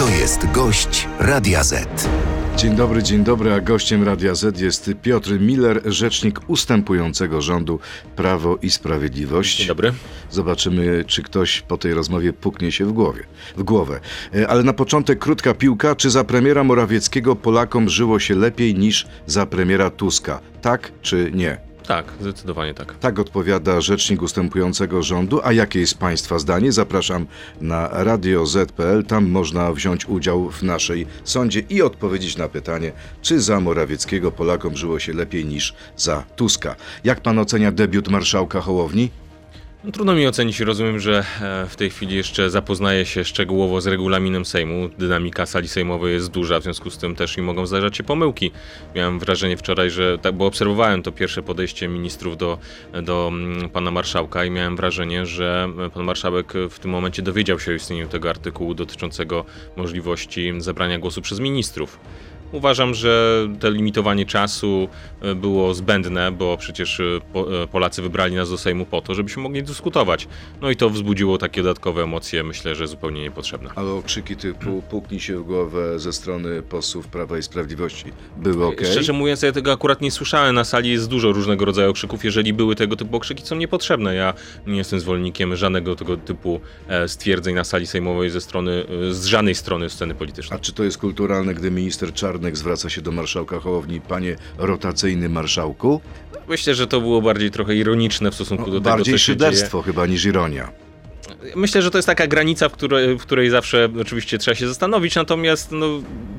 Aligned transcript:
To 0.00 0.08
jest 0.08 0.52
gość 0.52 1.08
Radia 1.18 1.64
Z. 1.64 2.08
Dzień 2.56 2.76
dobry, 2.76 3.02
dzień 3.02 3.24
dobry, 3.24 3.52
a 3.52 3.60
gościem 3.60 4.02
Radia 4.04 4.34
Z 4.34 4.60
jest 4.60 4.90
Piotr 5.02 5.40
Miller, 5.40 5.82
rzecznik 5.84 6.40
ustępującego 6.46 7.42
rządu 7.42 7.80
Prawo 8.16 8.58
i 8.62 8.70
Sprawiedliwość. 8.70 9.56
Dzień 9.58 9.66
dobry. 9.66 9.92
Zobaczymy, 10.30 11.04
czy 11.06 11.22
ktoś 11.22 11.60
po 11.60 11.78
tej 11.78 11.94
rozmowie 11.94 12.32
puknie 12.32 12.72
się 12.72 12.84
w 12.84 12.92
głowie, 12.92 13.24
w 13.56 13.62
głowę. 13.62 14.00
E, 14.34 14.48
Ale 14.48 14.62
na 14.62 14.72
początek 14.72 15.18
krótka 15.18 15.54
piłka. 15.54 15.96
Czy 15.96 16.10
za 16.10 16.24
premiera 16.24 16.64
Morawieckiego 16.64 17.36
Polakom 17.36 17.88
żyło 17.88 18.18
się 18.18 18.34
lepiej 18.34 18.74
niż 18.74 19.06
za 19.26 19.46
premiera 19.46 19.90
Tuska? 19.90 20.40
Tak 20.62 20.92
czy 21.02 21.30
nie? 21.34 21.69
Tak, 21.86 22.12
zdecydowanie 22.20 22.74
tak. 22.74 22.98
Tak 22.98 23.18
odpowiada 23.18 23.80
rzecznik 23.80 24.22
ustępującego 24.22 25.02
rządu. 25.02 25.40
A 25.44 25.52
jakie 25.52 25.80
jest 25.80 25.98
Państwa 25.98 26.38
zdanie? 26.38 26.72
Zapraszam 26.72 27.26
na 27.60 27.88
Radio 27.92 28.46
Z.pl. 28.46 29.04
Tam 29.04 29.28
można 29.30 29.72
wziąć 29.72 30.08
udział 30.08 30.50
w 30.50 30.62
naszej 30.62 31.06
sądzie 31.24 31.60
i 31.60 31.82
odpowiedzieć 31.82 32.36
na 32.36 32.48
pytanie, 32.48 32.92
czy 33.22 33.40
za 33.40 33.60
Morawieckiego 33.60 34.32
Polakom 34.32 34.76
żyło 34.76 34.98
się 34.98 35.12
lepiej 35.12 35.44
niż 35.44 35.74
za 35.96 36.24
Tuska. 36.36 36.76
Jak 37.04 37.20
pan 37.20 37.38
ocenia 37.38 37.72
debiut 37.72 38.08
marszałka 38.08 38.60
Hołowni? 38.60 39.10
No, 39.84 39.92
trudno 39.92 40.14
mi 40.14 40.26
ocenić, 40.26 40.60
rozumiem, 40.60 41.00
że 41.00 41.24
e, 41.40 41.66
w 41.66 41.76
tej 41.76 41.90
chwili 41.90 42.16
jeszcze 42.16 42.50
zapoznaję 42.50 43.06
się 43.06 43.24
szczegółowo 43.24 43.80
z 43.80 43.86
regulaminem 43.86 44.44
Sejmu. 44.44 44.88
Dynamika 44.98 45.46
sali 45.46 45.68
sejmowej 45.68 46.14
jest 46.14 46.30
duża, 46.30 46.60
w 46.60 46.62
związku 46.62 46.90
z 46.90 46.98
tym 46.98 47.14
też 47.14 47.38
i 47.38 47.42
mogą 47.42 47.66
zdarzać 47.66 47.96
się 47.96 48.04
pomyłki. 48.04 48.50
Miałem 48.94 49.18
wrażenie 49.18 49.56
wczoraj, 49.56 49.90
że 49.90 50.18
tak, 50.18 50.34
bo 50.34 50.46
obserwowałem 50.46 51.02
to 51.02 51.12
pierwsze 51.12 51.42
podejście 51.42 51.88
ministrów 51.88 52.36
do, 52.36 52.58
do 53.02 53.28
mm, 53.32 53.68
pana 53.68 53.90
marszałka 53.90 54.44
i 54.44 54.50
miałem 54.50 54.76
wrażenie, 54.76 55.26
że 55.26 55.68
pan 55.94 56.04
marszałek 56.04 56.52
w 56.70 56.78
tym 56.78 56.90
momencie 56.90 57.22
dowiedział 57.22 57.60
się 57.60 57.70
o 57.70 57.74
istnieniu 57.74 58.08
tego 58.08 58.30
artykułu 58.30 58.74
dotyczącego 58.74 59.44
możliwości 59.76 60.52
zabrania 60.58 60.98
głosu 60.98 61.22
przez 61.22 61.40
ministrów. 61.40 61.98
Uważam, 62.52 62.94
że 62.94 63.48
to 63.60 63.70
limitowanie 63.70 64.26
czasu 64.26 64.88
e, 65.20 65.34
było 65.34 65.74
zbędne, 65.74 66.32
bo 66.32 66.56
przecież 66.56 67.00
e, 67.00 67.04
e, 67.62 67.66
Polacy 67.66 68.02
wybrali 68.02 68.34
nas 68.34 68.50
do 68.50 68.58
Sejmu 68.58 68.86
po 68.86 69.00
to, 69.00 69.14
żebyśmy 69.14 69.42
mogli 69.42 69.62
dyskutować. 69.62 70.28
No 70.60 70.70
i 70.70 70.76
to 70.76 70.90
wzbudziło 70.90 71.38
takie 71.38 71.62
dodatkowe 71.62 72.02
emocje, 72.02 72.44
myślę, 72.44 72.74
że 72.74 72.86
zupełnie 72.86 73.22
niepotrzebne. 73.22 73.70
Ale 73.74 73.90
okrzyki 73.90 74.36
typu 74.36 74.82
puknij 74.90 75.20
się 75.20 75.38
w 75.38 75.42
głowę 75.42 75.98
ze 75.98 76.12
strony 76.12 76.62
posłów 76.62 77.08
Prawa 77.08 77.38
i 77.38 77.42
Sprawiedliwości 77.42 78.04
były 78.36 78.66
ok? 78.66 78.80
Szczerze 78.90 79.12
mówiąc, 79.12 79.42
ja 79.42 79.52
tego 79.52 79.72
akurat 79.72 80.00
nie 80.00 80.10
słyszałem. 80.10 80.54
Na 80.54 80.64
sali 80.64 80.90
jest 80.90 81.08
dużo 81.08 81.32
różnego 81.32 81.64
rodzaju 81.64 81.90
okrzyków. 81.90 82.24
Jeżeli 82.24 82.52
były 82.52 82.76
tego 82.76 82.96
typu 82.96 83.16
okrzyki, 83.16 83.46
są 83.46 83.56
niepotrzebne. 83.56 84.14
Ja 84.14 84.34
nie 84.66 84.76
jestem 84.76 85.00
zwolennikiem 85.00 85.56
żadnego 85.56 85.96
tego 85.96 86.16
typu 86.16 86.60
stwierdzeń 87.06 87.54
na 87.54 87.64
sali 87.64 87.86
sejmowej 87.86 88.30
ze 88.30 88.40
strony, 88.40 88.84
z 89.10 89.24
żadnej 89.24 89.54
strony 89.54 89.90
sceny 89.90 90.14
A 90.14 90.16
politycznej. 90.16 90.60
czy 90.60 90.72
to 90.72 90.84
jest 90.84 90.98
kulturalne, 90.98 91.54
gdy 91.54 91.70
minister 91.70 92.12
Czarnek 92.40 92.56
zwraca 92.56 92.88
się 92.90 93.02
do 93.02 93.12
marszałka 93.12 93.60
Hołowni, 93.60 94.00
panie 94.00 94.36
rotacyjny 94.58 95.28
marszałku? 95.28 96.00
Myślę, 96.48 96.74
że 96.74 96.86
to 96.86 97.00
było 97.00 97.22
bardziej 97.22 97.50
trochę 97.50 97.74
ironiczne 97.76 98.30
w 98.30 98.34
stosunku 98.34 98.64
do 98.70 98.78
tego, 98.80 98.90
No, 98.90 98.96
Bardziej 98.96 99.14
co 99.14 99.18
się 99.18 99.36
dzieje. 99.36 99.50
szyderstwo 99.52 99.82
chyba 99.82 100.06
niż 100.06 100.24
ironia. 100.24 100.72
Myślę, 101.56 101.82
że 101.82 101.90
to 101.90 101.98
jest 101.98 102.06
taka 102.06 102.26
granica, 102.26 102.68
w 102.68 102.72
której, 102.72 103.18
w 103.18 103.22
której 103.22 103.50
zawsze 103.50 103.88
oczywiście 104.00 104.38
trzeba 104.38 104.54
się 104.54 104.68
zastanowić, 104.68 105.14
natomiast 105.14 105.72
no, 105.72 105.86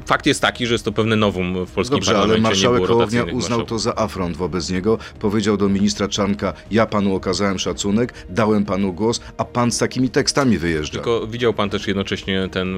fakt 0.05 0.25
jest 0.25 0.41
taki, 0.41 0.67
że 0.67 0.73
jest 0.73 0.85
to 0.85 0.91
pewne 0.91 1.15
nowum 1.15 1.65
w 1.65 1.71
polskim 1.71 1.97
Dobrze, 1.97 2.11
ale 2.11 2.19
parlamencie. 2.19 2.43
marszałek 2.43 2.81
nie 2.81 2.85
było 2.85 2.97
Hołownia 2.97 3.23
uznał 3.23 3.39
marszałków. 3.39 3.69
to 3.69 3.79
za 3.79 3.95
afront 3.95 4.37
wobec 4.37 4.69
niego. 4.69 4.97
Powiedział 5.19 5.57
do 5.57 5.69
ministra 5.69 6.07
Czarnka, 6.07 6.53
ja 6.71 6.85
panu 6.85 7.15
okazałem 7.15 7.59
szacunek, 7.59 8.13
dałem 8.29 8.65
panu 8.65 8.93
głos, 8.93 9.21
a 9.37 9.45
pan 9.45 9.71
z 9.71 9.77
takimi 9.77 10.09
tekstami 10.09 10.57
wyjeżdża. 10.57 10.93
Tylko 10.93 11.27
widział 11.27 11.53
pan 11.53 11.69
też 11.69 11.87
jednocześnie 11.87 12.49
ten 12.51 12.75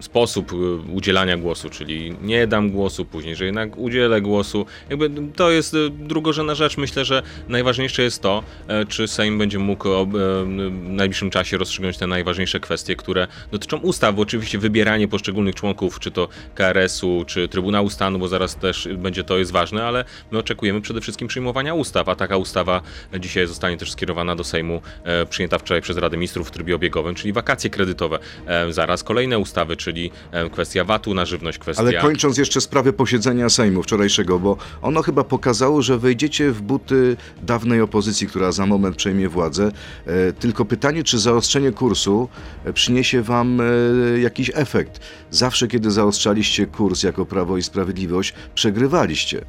sposób 0.00 0.52
y, 0.52 0.56
udzielania 0.92 1.36
głosu, 1.36 1.70
czyli 1.70 2.16
nie 2.22 2.46
dam 2.46 2.70
głosu 2.70 3.04
później, 3.04 3.36
że 3.36 3.44
jednak 3.44 3.76
udzielę 3.78 4.20
głosu. 4.20 4.66
Jakby 4.90 5.10
to 5.36 5.50
jest 5.50 5.74
y, 5.74 5.90
drugorzędna 5.90 6.54
rzecz. 6.54 6.76
Myślę, 6.76 7.04
że 7.04 7.22
najważniejsze 7.48 8.02
jest 8.02 8.22
to, 8.22 8.42
e, 8.68 8.86
czy 8.86 9.08
Sejm 9.08 9.38
będzie 9.38 9.58
mógł 9.58 9.88
w 10.06 10.44
najbliższym 10.82 11.30
czasie 11.30 11.58
rozstrzygnąć 11.62 11.98
te 11.98 12.06
najważniejsze 12.06 12.60
kwestie, 12.60 12.96
które 12.96 13.26
dotyczą 13.52 13.78
ustaw. 13.78 14.14
Bo 14.14 14.22
oczywiście 14.22 14.58
wybieranie 14.58 15.08
poszczególnych 15.08 15.54
członków, 15.54 16.00
czy 16.00 16.10
to 16.10 16.28
KRS-u, 16.54 17.24
czy 17.26 17.48
Trybunału 17.48 17.90
Stanu, 17.90 18.18
bo 18.18 18.28
zaraz 18.28 18.56
też 18.56 18.88
będzie 18.96 19.24
to 19.24 19.38
jest 19.38 19.52
ważne, 19.52 19.84
ale 19.84 20.04
my 20.30 20.38
oczekujemy 20.38 20.80
przede 20.80 21.00
wszystkim 21.00 21.28
przyjmowania 21.28 21.74
ustaw, 21.74 22.08
a 22.08 22.14
taka 22.14 22.36
ustawa 22.36 22.82
dzisiaj 23.20 23.46
zostanie 23.46 23.76
też 23.76 23.92
skierowana 23.92 24.36
do 24.36 24.44
Sejmu, 24.44 24.82
e, 25.04 25.26
przyjęta 25.26 25.58
wczoraj 25.58 25.82
przez 25.82 25.96
Radę 25.96 26.16
Ministrów 26.16 26.48
w 26.48 26.50
trybie 26.50 26.74
obiegowym, 26.74 27.14
czyli 27.14 27.32
wakacje 27.32 27.70
kredytowe. 27.70 28.18
E, 28.46 28.72
zaraz 28.72 29.04
kolejne 29.04 29.38
ustawy, 29.38 29.76
czyli 29.76 30.10
e, 30.30 30.50
kwestia 30.50 30.84
VAT-u 30.84 31.14
na 31.14 31.24
żywność, 31.24 31.58
kwestia... 31.58 31.82
Ale 31.82 31.92
kończąc 31.92 32.38
jeszcze 32.38 32.60
sprawę 32.60 32.92
posiedzenia 32.92 33.48
Sejmu 33.48 33.82
wczorajszego, 33.82 34.38
bo 34.38 34.56
ono 34.82 35.02
chyba 35.02 35.24
pokazało, 35.24 35.82
że 35.82 35.98
wejdziecie 35.98 36.50
w 36.50 36.62
buty 36.62 37.16
dawnej 37.42 37.80
opozycji, 37.80 38.26
która 38.26 38.52
za 38.52 38.66
moment 38.66 38.96
przejmie 38.96 39.28
władzę. 39.28 39.72
E, 40.06 40.32
tylko 40.32 40.64
pytanie, 40.64 41.04
czy 41.04 41.18
zaostrzenie 41.52 41.72
kursu 41.72 42.28
e, 42.64 42.72
przyniesie 42.72 43.22
wam 43.22 43.60
e, 43.60 44.20
jakiś 44.20 44.50
efekt? 44.54 45.00
Zawsze, 45.30 45.68
kiedy 45.68 45.90
zaostrzaliście 45.90 46.66
kurs 46.66 47.02
jako 47.02 47.26
Prawo 47.26 47.56
i 47.56 47.62
Sprawiedliwość, 47.62 48.34
przegrywaliście. 48.54 49.44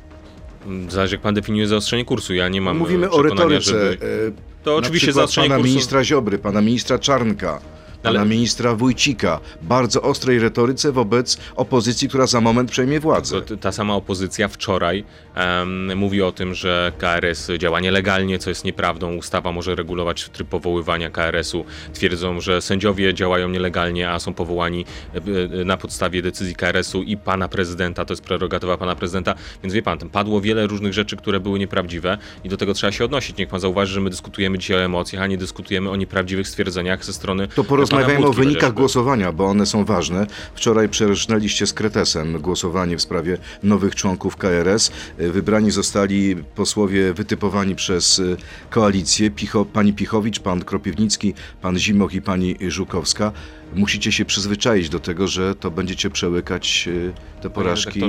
Zależy 0.89 1.15
jak 1.15 1.21
pan 1.21 1.33
definiuje 1.35 1.67
zaostrzenie 1.67 2.05
kursu. 2.05 2.33
Ja 2.33 2.49
nie 2.49 2.61
mam 2.61 2.77
Mówimy 2.77 3.05
e, 3.05 3.09
o 3.09 3.19
przekonania, 3.19 3.59
retoryce. 3.59 3.91
Żeby... 3.91 4.33
To 4.63 4.75
oczywiście 4.75 5.13
zaostrzenie 5.13 5.47
pana 5.47 5.55
kursu... 5.55 5.69
ministra 5.69 6.03
Ziobry, 6.03 6.37
pana 6.37 6.61
ministra 6.61 6.99
Czarnka, 6.99 7.61
pana 8.03 8.19
Ale- 8.19 8.29
ministra 8.29 8.75
Wójcika. 8.75 9.39
Bardzo 9.61 10.01
ostrej 10.01 10.39
retoryce 10.39 10.91
wobec 10.91 11.37
opozycji, 11.55 12.09
która 12.09 12.27
za 12.27 12.41
moment 12.41 12.71
przejmie 12.71 12.99
władzę. 12.99 13.41
To, 13.41 13.57
ta 13.57 13.71
sama 13.71 13.95
opozycja 13.95 14.47
wczoraj 14.47 15.03
em, 15.35 15.97
mówi 15.97 16.21
o 16.21 16.31
tym, 16.31 16.53
że 16.53 16.91
KRS 16.97 17.51
działa 17.57 17.79
nielegalnie, 17.79 18.39
co 18.39 18.49
jest 18.49 18.65
nieprawdą. 18.65 19.15
Ustawa 19.15 19.51
może 19.51 19.75
regulować 19.75 20.29
tryb 20.29 20.47
powoływania 20.47 21.09
KRS-u. 21.09 21.65
Twierdzą, 21.93 22.41
że 22.41 22.61
sędziowie 22.61 23.13
działają 23.13 23.49
nielegalnie, 23.49 24.09
a 24.11 24.19
są 24.19 24.33
powołani 24.33 24.85
e, 25.15 25.61
e, 25.61 25.65
na 25.65 25.77
podstawie 25.77 26.21
decyzji 26.21 26.55
KRS-u 26.55 27.03
i 27.03 27.17
pana 27.17 27.47
prezydenta. 27.47 28.05
To 28.05 28.13
jest 28.13 28.23
prerogatywa 28.23 28.77
pana 28.77 28.95
prezydenta. 28.95 29.35
Więc 29.63 29.73
wie 29.73 29.81
pan, 29.81 29.97
tam 29.97 30.09
padło 30.09 30.41
wiele 30.41 30.67
różnych 30.67 30.93
rzeczy, 30.93 31.15
które 31.17 31.39
były 31.39 31.59
nieprawdziwe 31.59 32.17
i 32.43 32.49
do 32.49 32.57
tego 32.57 32.73
trzeba 32.73 32.91
się 32.91 33.05
odnosić. 33.05 33.37
Niech 33.37 33.49
pan 33.49 33.59
zauważy, 33.59 33.93
że 33.93 34.01
my 34.01 34.09
dyskutujemy 34.09 34.57
dzisiaj 34.57 34.77
o 34.77 34.81
emocjach, 34.81 35.23
a 35.23 35.27
nie 35.27 35.37
dyskutujemy 35.37 35.89
o 35.89 35.95
nieprawdziwych 35.95 36.47
stwierdzeniach 36.47 37.05
ze 37.05 37.13
strony 37.13 37.47
To 37.47 37.63
porozmawiajmy 37.93 38.27
o 38.27 38.33
wynikach 38.33 38.73
głosowania, 38.73 39.31
bo 39.31 39.45
one 39.45 39.65
są 39.65 39.85
ważne. 39.85 40.27
Wczoraj 40.55 40.89
przerżnęliście 40.89 41.67
z 41.67 41.73
kretesem 41.73 42.41
głosowanie 42.41 42.97
w 42.97 43.01
sprawie 43.01 43.37
nowych 43.63 43.95
członków 43.95 44.37
KRS. 44.37 44.91
Wybrani 45.17 45.71
zostali 45.71 46.35
posłowie 46.35 47.13
wytypowani 47.13 47.75
przez 47.75 48.19
y, 48.19 48.37
koalicję. 48.69 49.31
Picho, 49.31 49.65
pani 49.65 49.93
Pichowicz, 49.93 50.39
pan 50.39 50.63
Kropiwnicki, 50.63 51.33
pan 51.61 51.79
Zimoch 51.79 52.13
i 52.13 52.21
pani 52.21 52.55
Żukowska. 52.67 53.31
Musicie 53.75 54.11
się 54.11 54.25
przyzwyczaić 54.25 54.89
do 54.89 54.99
tego, 54.99 55.27
że 55.27 55.55
to 55.55 55.71
będziecie 55.71 56.09
przełykać 56.09 56.83
y, 56.87 57.13
te 57.41 57.49
porażki, 57.49 57.99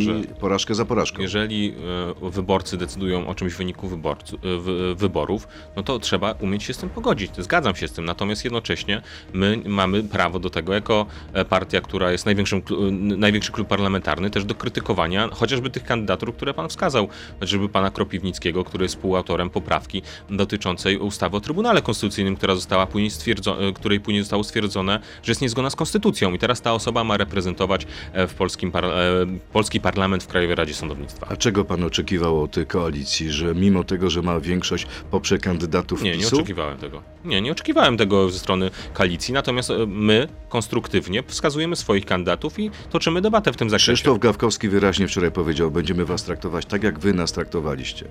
porażkę 0.41 0.75
za 0.75 0.85
porażką. 0.85 1.23
Jeżeli 1.23 1.75
e, 2.25 2.31
wyborcy 2.31 2.77
decydują 2.77 3.27
o 3.27 3.35
czymś 3.35 3.53
w 3.53 3.57
wyniku 3.57 3.89
wyborcu, 3.89 4.37
e, 4.37 4.59
wy- 4.59 4.95
wyborów, 4.95 5.49
no 5.77 5.83
to 5.83 5.99
trzeba 5.99 6.33
umieć 6.33 6.63
się 6.63 6.75
z 6.75 6.79
tym 6.79 6.89
pogodzić. 6.91 7.31
Zgadzam 7.39 7.75
się 7.77 7.89
z 7.89 7.93
tym. 7.93 8.05
Natomiast 8.05 8.45
jednocześnie 8.45 9.03
my 9.33 9.63
mamy 9.67 10.03
prawo 10.03 10.39
do 10.39 10.51
tego, 10.51 10.75
jako 10.75 11.07
e, 11.33 11.45
partia, 11.45 11.81
która 11.81 12.13
jest 12.13 12.27
największym, 12.27 12.63
największy 13.19 13.53
klub 13.53 13.69
parlamentarny, 13.69 14.31
też 14.31 14.45
do 14.45 14.55
krytykowania 14.55 15.29
chociażby 15.33 15.71
tych 15.71 15.85
kandydatur, 15.85 16.35
które 16.37 16.55
pan 16.55 16.69
wskazał. 16.69 17.09
Chociażby 17.41 17.69
pana 17.69 17.91
Kropiwnickiego, 17.91 18.65
który 18.65 18.85
jest 18.85 18.95
współautorem 18.95 19.51
poprawki 19.51 20.03
dotyczącej 20.31 20.99
ustawy 20.99 21.37
o 21.37 21.41
Trybunale 21.41 21.83
Konstytucyjnym, 21.83 22.37
która 22.37 22.55
została 22.55 22.87
później 22.87 23.11
stwierdzo- 23.11 23.69
e, 23.69 23.73
której 23.73 24.01
później 24.01 24.23
zostało 24.23 24.45
stwierdzone, 24.45 25.01
że 25.23 25.31
jest 25.31 25.41
niezgodna 25.41 25.54
z 25.71 25.77
konstytucją. 25.77 26.33
I 26.33 26.39
teraz 26.39 26.63
ta 26.63 26.73
osoba 26.73 27.05
ma 27.05 27.17
reprezentować 27.17 27.87
e, 28.13 28.27
w 28.27 28.35
polskim 28.35 28.71
par- 28.73 28.85
e, 28.85 28.91
polski 29.53 29.81
parlament 29.81 30.25
w 30.25 30.27
Krajowej 30.27 30.57
Radzie 30.57 30.75
Sądownictwa. 30.75 31.27
A 31.31 31.37
czego 31.37 31.65
pan 31.65 31.85
oczekiwał 31.85 32.43
od 32.43 32.51
tej 32.51 32.67
koalicji, 32.67 33.31
że 33.31 33.55
mimo 33.55 33.85
tego, 33.85 34.11
że 34.11 34.23
ma 34.23 34.41
większość, 34.41 34.87
poprze 35.11 35.39
kandydatów 35.39 36.03
Nie, 36.03 36.11
nie 36.11 36.17
PiSu? 36.17 36.37
oczekiwałem 36.37 36.79
tego. 36.79 37.03
Nie, 37.25 37.41
nie 37.41 37.53
oczekiwałem 37.53 37.97
tego 37.97 38.31
ze 38.31 38.39
strony 38.39 38.71
koalicji, 38.93 39.35
natomiast 39.35 39.71
e, 39.71 39.87
my 39.87 40.29
konstruktywnie 40.49 41.23
wskazujemy 41.27 41.77
swoich 41.77 42.05
kandydatów 42.07 42.59
i 42.59 42.71
toczymy 42.91 43.21
debatę 43.21 43.53
w 43.53 43.57
tym 43.57 43.71
zakresie. 43.71 43.93
Krzysztof 43.93 44.19
Gawkowski 44.19 44.69
wyraźnie 44.69 45.09
wczoraj 45.09 45.31
powiedział, 45.31 45.71
będziemy 45.71 46.05
was 46.05 46.25
traktować 46.25 46.67
tak, 46.67 46.83
jak 46.83 46.99
wy 46.99 47.15
nas 47.15 47.33
traktowaliście. 47.33 48.07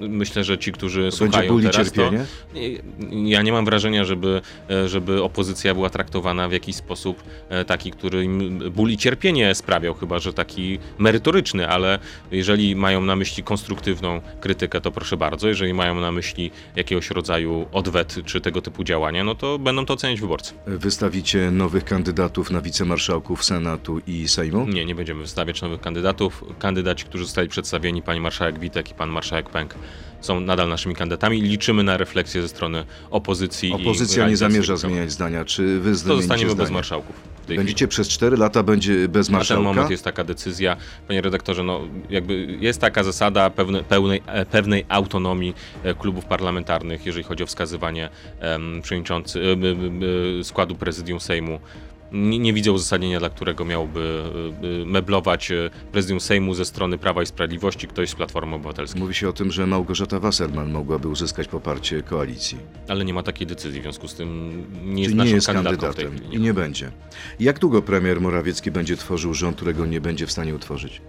Myślę, 0.00 0.44
że 0.44 0.58
ci, 0.58 0.72
którzy 0.72 1.00
Będzie 1.00 1.16
słuchają 1.16 1.60
teraz, 1.60 1.76
to, 1.76 1.84
cierpienie? 1.84 2.24
Nie, 2.54 3.30
Ja 3.30 3.42
nie 3.42 3.52
mam 3.52 3.64
wrażenia, 3.64 4.04
żeby, 4.04 4.40
e, 4.70 4.88
żeby 4.88 5.22
opozycja 5.22 5.74
była 5.74 5.90
traktowana 5.90 6.48
w 6.48 6.52
jakiś 6.52 6.76
sposób 6.76 7.22
e, 7.48 7.64
taki, 7.64 7.90
który 7.90 8.24
im 8.24 8.58
ból 8.70 8.90
i 8.90 8.96
cierpienie 8.96 9.54
sprawiał, 9.54 9.94
chyba 9.94 10.18
że 10.18 10.32
taki 10.32 10.78
merytoryczny, 10.98 11.68
ale 11.68 11.98
jeżeli 12.32 12.76
mają 12.76 13.00
na 13.00 13.16
myśli 13.16 13.42
konstruktywną 13.42 14.20
krytykę, 14.40 14.80
to 14.80 14.90
proszę 14.90 15.16
bardzo. 15.16 15.48
Jeżeli 15.48 15.74
mają 15.74 16.00
na 16.00 16.12
myśli 16.12 16.50
jakiegoś 16.76 17.10
rodzaju 17.10 17.66
odwet 17.72 18.16
czy 18.24 18.40
tego 18.40 18.62
typu 18.62 18.84
działania, 18.84 19.24
no 19.24 19.34
to 19.34 19.58
będą 19.58 19.86
to 19.86 19.94
oceniać 19.94 20.20
wyborcy. 20.20 20.54
Wystawicie 20.66 21.50
nowych 21.50 21.84
kandydatów 21.84 22.50
na 22.50 22.60
wicemarszałków 22.60 23.44
Senatu 23.44 24.00
i 24.06 24.28
Sejmu? 24.28 24.66
Nie, 24.66 24.84
nie 24.84 24.94
będziemy 24.94 25.20
wystawiać 25.20 25.62
nowych 25.62 25.80
kandydatów. 25.80 26.44
Kandydaci, 26.58 27.04
którzy 27.04 27.24
zostali 27.24 27.48
przedstawieni, 27.48 28.02
pani 28.02 28.20
marszałek 28.20 28.58
Witek 28.58 28.90
i 28.90 28.94
pan 28.94 29.10
marszałek 29.10 29.50
Pęk, 29.50 29.74
są 30.20 30.40
nadal 30.40 30.68
naszymi 30.68 30.94
kandydatami. 30.94 31.42
Liczymy 31.42 31.82
na 31.82 31.96
refleksję 31.96 32.42
ze 32.42 32.48
strony 32.48 32.84
opozycji. 33.10 33.72
Opozycja 33.72 34.28
nie 34.28 34.36
zamierza 34.36 34.76
zmieniać 34.76 35.12
zdania. 35.12 35.44
Czy 35.44 35.80
wy 35.80 35.90
To 35.90 35.96
zostaniemy 36.16 36.48
bez 36.48 36.54
zdanie? 36.56 36.70
marszałków. 36.74 37.16
Będziecie 37.56 37.88
przez 37.88 38.08
4 38.08 38.36
lata 38.36 38.62
będzie 38.62 39.08
bez 39.08 39.28
Na 39.28 39.32
ten 39.32 39.38
marszałka? 39.38 39.62
moment 39.62 39.90
jest 39.90 40.04
taka 40.04 40.24
decyzja, 40.24 40.76
panie 41.08 41.20
redaktorze, 41.20 41.62
no 41.62 41.80
jakby 42.10 42.56
jest 42.60 42.80
taka 42.80 43.02
zasada 43.04 43.50
pewne, 43.50 43.84
pełnej, 43.84 44.22
e, 44.26 44.46
pewnej 44.46 44.84
autonomii 44.88 45.54
e, 45.84 45.94
klubów 45.94 46.24
parlamentarnych, 46.24 47.06
jeżeli 47.06 47.24
chodzi 47.24 47.42
o 47.42 47.46
wskazywanie 47.46 48.08
em, 48.40 48.82
przewodniczący, 48.82 49.40
b- 49.56 49.74
b- 49.74 50.44
składu 50.44 50.74
prezydium 50.74 51.20
Sejmu. 51.20 51.60
Nie, 52.12 52.38
nie 52.38 52.52
widzę 52.52 52.72
uzasadnienia, 52.72 53.18
dla 53.18 53.30
którego 53.30 53.64
miałby 53.64 54.22
e, 54.64 54.82
e, 54.82 54.86
meblować 54.86 55.50
e, 55.50 55.70
prezydium 55.92 56.20
Sejmu 56.20 56.54
ze 56.54 56.64
strony 56.64 56.98
Prawa 56.98 57.22
i 57.22 57.26
Sprawiedliwości 57.26 57.88
ktoś 57.88 58.10
z 58.10 58.14
Platformy 58.14 58.54
Obywatelskiej. 58.54 59.00
Mówi 59.02 59.14
się 59.14 59.28
o 59.28 59.32
tym, 59.32 59.50
że 59.50 59.66
Małgorzata 59.66 60.20
Wasserman 60.20 60.70
mogłaby 60.70 61.08
uzyskać 61.08 61.48
poparcie 61.48 62.02
koalicji. 62.02 62.58
Ale 62.88 63.04
nie 63.04 63.14
ma 63.14 63.22
takiej 63.22 63.46
decyzji, 63.46 63.80
w 63.80 63.82
związku 63.82 64.08
z 64.08 64.14
tym 64.14 64.58
nie 64.84 64.84
Czyli 64.84 65.02
jest 65.02 65.10
nie 65.14 65.18
naszą 65.18 65.34
jest 65.34 65.46
kandydatem 65.46 66.16
chwili. 66.16 66.36
i 66.36 66.40
nie 66.40 66.54
będzie. 66.54 66.90
Jak 67.40 67.58
długo 67.58 67.82
premier 67.82 68.20
Morawiecki 68.20 68.70
będzie 68.70 68.96
tworzył 68.96 69.34
rząd, 69.34 69.56
którego 69.56 69.86
nie 69.86 70.00
będzie 70.00 70.26
w 70.26 70.32
stanie 70.32 70.54
utworzyć? 70.54 71.02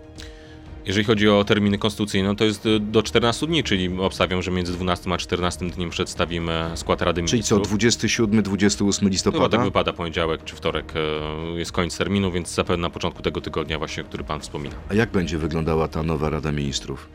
Jeżeli 0.85 1.05
chodzi 1.05 1.29
o 1.29 1.43
terminy 1.43 1.77
konstytucyjne, 1.77 2.27
no 2.27 2.35
to 2.35 2.45
jest 2.45 2.65
y, 2.65 2.79
do 2.79 3.03
14 3.03 3.47
dni, 3.47 3.63
czyli 3.63 3.99
obstawiam, 3.99 4.41
że 4.41 4.51
między 4.51 4.73
12 4.73 5.13
a 5.13 5.17
14 5.17 5.69
dniem 5.69 5.89
przedstawimy 5.89 6.71
skład 6.75 7.01
Rady 7.01 7.23
Czyli 7.23 7.43
co, 7.43 7.55
Ministrów. 7.55 7.79
27-28 7.79 8.99
Chyba 8.99 9.09
listopada? 9.09 9.57
tak 9.57 9.65
wypada 9.65 9.93
poniedziałek 9.93 10.43
czy 10.43 10.55
wtorek 10.55 10.93
e, 10.95 11.59
jest 11.59 11.71
koniec 11.71 11.97
terminu, 11.97 12.31
więc 12.31 12.53
zapewne 12.53 12.81
na 12.81 12.89
początku 12.89 13.21
tego 13.21 13.41
tygodnia 13.41 13.77
właśnie, 13.77 14.03
który 14.03 14.23
pan 14.23 14.39
wspomina. 14.41 14.75
A 14.89 14.93
jak 14.93 15.11
będzie 15.11 15.37
wyglądała 15.37 15.87
ta 15.87 16.03
nowa 16.03 16.29
Rada 16.29 16.51
Ministrów? 16.51 17.09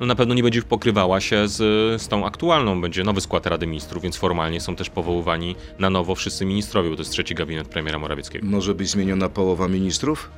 No 0.00 0.06
na 0.06 0.14
pewno 0.14 0.34
nie 0.34 0.42
będzie 0.42 0.62
pokrywała 0.62 1.20
się 1.20 1.48
z, 1.48 1.56
z 2.02 2.08
tą 2.08 2.26
aktualną, 2.26 2.80
będzie 2.80 3.04
nowy 3.04 3.20
skład 3.20 3.46
Rady 3.46 3.66
Ministrów, 3.66 4.02
więc 4.02 4.16
formalnie 4.16 4.60
są 4.60 4.76
też 4.76 4.90
powoływani 4.90 5.56
na 5.78 5.90
nowo 5.90 6.14
wszyscy 6.14 6.44
ministrowie, 6.46 6.90
bo 6.90 6.96
to 6.96 7.00
jest 7.00 7.12
trzeci 7.12 7.34
gabinet 7.34 7.68
premiera 7.68 7.98
Morawieckiego. 7.98 8.46
Może 8.46 8.74
być 8.74 8.90
zmieniona 8.90 9.28
połowa 9.28 9.68
ministrów? 9.68 10.30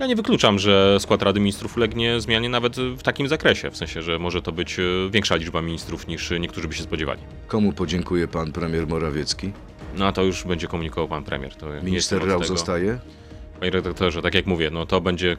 Ja 0.00 0.06
nie 0.06 0.16
wykluczam, 0.16 0.58
że 0.58 0.96
skład 1.00 1.22
Rady 1.22 1.40
Ministrów 1.40 1.76
ulegnie 1.76 2.20
zmianie 2.20 2.48
nawet 2.48 2.76
w 2.76 3.02
takim 3.02 3.28
zakresie, 3.28 3.70
w 3.70 3.76
sensie, 3.76 4.02
że 4.02 4.18
może 4.18 4.42
to 4.42 4.52
być 4.52 4.78
e, 4.78 4.82
większa 5.10 5.36
liczba 5.36 5.62
ministrów 5.62 6.06
niż 6.06 6.30
niektórzy 6.40 6.68
by 6.68 6.74
się 6.74 6.82
spodziewali. 6.82 7.20
Komu 7.46 7.72
podziękuje 7.72 8.28
pan 8.28 8.52
premier 8.52 8.86
Morawiecki? 8.86 9.52
No 9.96 10.06
a 10.06 10.12
to 10.12 10.22
już 10.22 10.44
będzie 10.44 10.68
komunikował 10.68 11.08
pan 11.08 11.24
premier. 11.24 11.54
To 11.54 11.66
Minister 11.82 12.28
Rał 12.28 12.44
zostaje? 12.44 12.98
Panie 13.60 13.70
redaktorze, 13.70 14.22
tak 14.22 14.34
jak 14.34 14.46
mówię, 14.46 14.70
no 14.70 14.86
to 14.86 15.00
będzie 15.00 15.32
e, 15.32 15.36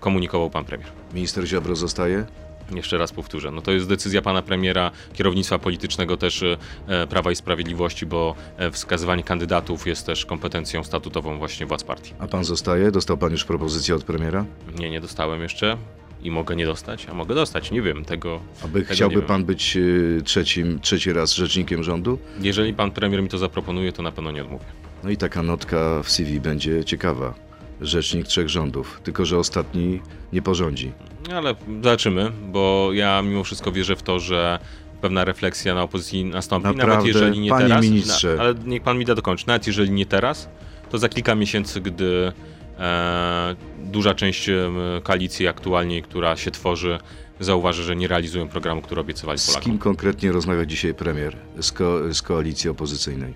komunikował 0.00 0.50
pan 0.50 0.64
premier. 0.64 0.88
Minister 1.14 1.46
Ziobro 1.46 1.76
zostaje? 1.76 2.26
Jeszcze 2.74 2.98
raz 2.98 3.12
powtórzę, 3.12 3.50
no 3.50 3.62
to 3.62 3.72
jest 3.72 3.88
decyzja 3.88 4.22
pana 4.22 4.42
premiera, 4.42 4.90
kierownictwa 5.14 5.58
politycznego 5.58 6.16
też 6.16 6.42
e, 6.42 7.06
Prawa 7.06 7.30
i 7.30 7.36
Sprawiedliwości, 7.36 8.06
bo 8.06 8.34
e, 8.56 8.70
wskazywanie 8.70 9.22
kandydatów 9.22 9.86
jest 9.86 10.06
też 10.06 10.26
kompetencją 10.26 10.84
statutową 10.84 11.38
właśnie 11.38 11.66
władz 11.66 11.84
partii. 11.84 12.14
A 12.18 12.26
pan 12.26 12.44
zostaje? 12.44 12.90
Dostał 12.90 13.16
pan 13.16 13.32
już 13.32 13.44
propozycję 13.44 13.94
od 13.94 14.04
premiera? 14.04 14.44
Nie, 14.78 14.90
nie 14.90 15.00
dostałem 15.00 15.42
jeszcze 15.42 15.76
i 16.22 16.30
mogę 16.30 16.56
nie 16.56 16.66
dostać, 16.66 17.06
a 17.10 17.14
mogę 17.14 17.34
dostać, 17.34 17.70
nie 17.70 17.82
wiem 17.82 18.04
tego. 18.04 18.40
Aby 18.64 18.80
Tego 18.80 18.94
chciałby 18.94 19.22
pan 19.22 19.44
być 19.44 19.76
y, 19.76 20.22
trzecim, 20.24 20.80
trzeci 20.80 21.12
raz 21.12 21.34
rzecznikiem 21.34 21.82
rządu? 21.82 22.18
Jeżeli 22.40 22.74
pan 22.74 22.90
premier 22.90 23.22
mi 23.22 23.28
to 23.28 23.38
zaproponuje, 23.38 23.92
to 23.92 24.02
na 24.02 24.12
pewno 24.12 24.30
nie 24.32 24.42
odmówię. 24.42 24.64
No 25.04 25.10
i 25.10 25.16
taka 25.16 25.42
notka 25.42 26.02
w 26.02 26.10
CV 26.10 26.40
będzie 26.40 26.84
ciekawa. 26.84 27.45
Rzecznik 27.80 28.26
trzech 28.26 28.48
rządów, 28.48 29.00
tylko 29.04 29.24
że 29.24 29.38
ostatni 29.38 30.00
nie 30.32 30.42
porządzi. 30.42 30.92
Ale 31.34 31.54
zobaczymy, 31.82 32.32
bo 32.52 32.90
ja 32.92 33.22
mimo 33.22 33.44
wszystko 33.44 33.72
wierzę 33.72 33.96
w 33.96 34.02
to, 34.02 34.18
że 34.20 34.58
pewna 35.00 35.24
refleksja 35.24 35.74
na 35.74 35.82
opozycji 35.82 36.24
nastąpi, 36.24 36.66
Naprawdę, 36.68 36.92
nawet 36.96 37.06
jeżeli 37.06 37.40
nie 37.40 37.50
panie 37.50 37.68
teraz. 37.68 37.84
ministrze. 37.84 38.34
Na, 38.36 38.42
ale 38.42 38.54
niech 38.66 38.82
pan 38.82 38.98
mi 38.98 39.04
da 39.04 39.14
dokończyć. 39.14 39.46
Nawet 39.46 39.66
jeżeli 39.66 39.90
nie 39.90 40.06
teraz, 40.06 40.48
to 40.90 40.98
za 40.98 41.08
kilka 41.08 41.34
miesięcy, 41.34 41.80
gdy 41.80 42.32
e, 42.78 43.56
duża 43.84 44.14
część 44.14 44.48
em, 44.48 44.76
koalicji 45.02 45.48
aktualnie, 45.48 46.02
która 46.02 46.36
się 46.36 46.50
tworzy, 46.50 46.98
zauważy, 47.40 47.82
że 47.82 47.96
nie 47.96 48.08
realizują 48.08 48.48
programu, 48.48 48.82
który 48.82 49.00
obiecywali 49.00 49.38
Z 49.38 49.46
Polakom. 49.46 49.64
kim 49.64 49.78
konkretnie 49.78 50.32
rozmawia 50.32 50.66
dzisiaj 50.66 50.94
premier 50.94 51.36
z, 51.60 51.72
ko- 51.72 52.14
z 52.14 52.22
koalicji 52.22 52.70
opozycyjnej? 52.70 53.34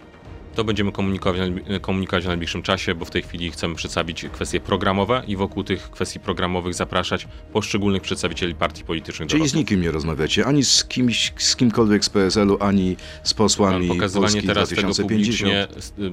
To 0.61 0.65
będziemy 0.65 0.93
komunikować, 0.93 1.41
komunikować 1.81 2.25
w 2.25 2.27
najbliższym 2.27 2.62
czasie, 2.62 2.95
bo 2.95 3.05
w 3.05 3.11
tej 3.11 3.23
chwili 3.23 3.51
chcemy 3.51 3.75
przedstawić 3.75 4.25
kwestie 4.33 4.61
programowe 4.61 5.23
i 5.27 5.37
wokół 5.37 5.65
tych 5.65 5.91
kwestii 5.91 6.21
programowych 6.21 6.75
zapraszać 6.75 7.29
poszczególnych 7.53 8.03
przedstawicieli 8.03 8.55
partii 8.55 8.85
politycznych 8.85 9.29
Czyli 9.29 9.49
z 9.49 9.55
nikim 9.55 9.81
nie 9.81 9.91
rozmawiacie, 9.91 10.47
ani 10.47 10.65
z 10.65 10.85
kimś, 10.85 11.33
z 11.37 11.57
kimkolwiek 11.57 12.05
z 12.05 12.09
PSL-u, 12.11 12.57
ani 12.61 12.97
z 13.23 13.35
posłami 13.35 13.89
pokazywanie 13.89 14.33
Polski 14.33 14.47
teraz 14.49 14.69
tego 14.69 14.83
2050. 14.83 15.09
publicznie 15.09 15.79
s- 15.79 15.93
y, 15.99 16.11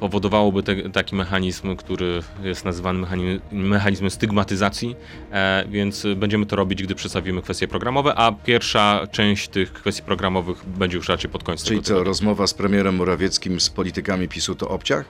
powodowałoby 0.00 0.62
te, 0.62 0.90
taki 0.90 1.16
mechanizm, 1.16 1.76
który 1.76 2.22
jest 2.42 2.64
nazywany 2.64 2.98
mechanizm, 3.00 3.40
mechanizmem 3.52 4.10
stygmatyzacji, 4.10 4.96
e, 5.32 5.64
więc 5.70 6.06
będziemy 6.16 6.46
to 6.46 6.56
robić, 6.56 6.82
gdy 6.82 6.94
przedstawimy 6.94 7.42
kwestie 7.42 7.68
programowe, 7.68 8.14
a 8.14 8.32
pierwsza 8.32 9.06
część 9.12 9.48
tych 9.48 9.72
kwestii 9.72 10.02
programowych 10.02 10.64
będzie 10.66 10.96
już 10.96 11.08
raczej 11.08 11.30
pod 11.30 11.42
koniec 11.44 11.62
Czyli 11.64 11.70
tego 11.76 11.82
co, 11.82 11.88
tygodnia. 11.88 12.04
rozmowa 12.08 12.46
z 12.46 12.54
premierem 12.54 12.94
Morawieckim 12.96 13.37
z 13.58 13.70
politykami 13.70 14.28
PiSu 14.28 14.54
to 14.54 14.68
obciach? 14.68 15.04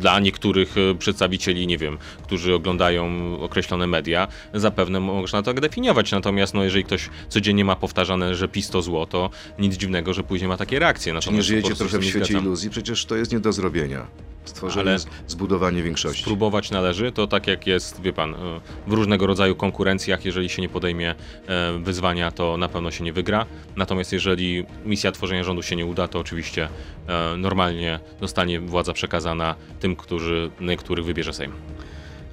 Dla 0.00 0.20
niektórych 0.20 0.74
e, 0.78 0.94
przedstawicieli, 0.94 1.66
nie 1.66 1.78
wiem, 1.78 1.98
którzy 2.22 2.54
oglądają 2.54 3.36
określone 3.40 3.86
media, 3.86 4.28
zapewne 4.54 5.00
można 5.00 5.42
tak 5.42 5.60
definiować. 5.60 6.12
Natomiast 6.12 6.54
no, 6.54 6.64
jeżeli 6.64 6.84
ktoś 6.84 7.10
codziennie 7.28 7.64
ma 7.64 7.76
powtarzane, 7.76 8.34
że 8.34 8.48
PiS 8.48 8.70
to 8.70 8.82
zło, 8.82 9.06
to 9.06 9.30
nic 9.58 9.74
dziwnego, 9.74 10.14
że 10.14 10.22
później 10.22 10.48
ma 10.48 10.56
takie 10.56 10.78
reakcje. 10.78 11.04
Czy 11.04 11.14
nie 11.14 11.14
Natomiast 11.14 11.48
żyjecie 11.48 11.74
trochę 11.74 11.98
w 11.98 12.04
świecie 12.04 12.24
zgadzam. 12.24 12.44
iluzji? 12.44 12.70
Przecież 12.70 13.04
to 13.04 13.16
jest 13.16 13.32
nie 13.32 13.40
do 13.40 13.52
zrobienia. 13.52 14.06
Stworzenie, 14.44 14.90
Ale- 14.90 14.98
zbudowanie 15.26 15.82
większości. 15.82 16.22
Spróbować 16.22 16.70
należy, 16.70 17.12
to 17.12 17.26
tak 17.26 17.46
jak 17.46 17.66
jest, 17.66 18.00
wie 18.02 18.12
pan, 18.12 18.34
e, 18.34 18.38
w 18.86 18.92
różnego 18.92 19.26
rodzaju 19.26 19.54
konkurencjach, 19.56 20.24
jeżeli 20.24 20.48
się 20.48 20.62
nie 20.62 20.68
podejmie 20.68 21.14
e, 21.46 21.78
wyzwania, 21.78 22.30
to 22.30 22.56
na 22.56 22.68
pewno 22.68 22.90
się 22.90 23.04
nie 23.04 23.12
wygra. 23.12 23.46
Natomiast 23.76 24.12
jeżeli 24.12 24.66
misja 24.84 25.12
tworzenia 25.12 25.44
rządu 25.44 25.62
się 25.62 25.76
nie 25.76 25.86
uda, 25.86 26.08
to 26.08 26.18
oczywiście 26.18 26.68
e, 27.08 27.36
normalnie 27.36 28.00
zostanie 28.20 28.60
władza 28.60 28.92
przekazana 28.92 29.54
tym, 29.80 29.96
którzy, 29.96 30.50
których 30.78 31.04
wybierze 31.04 31.32
Sejm. 31.32 31.52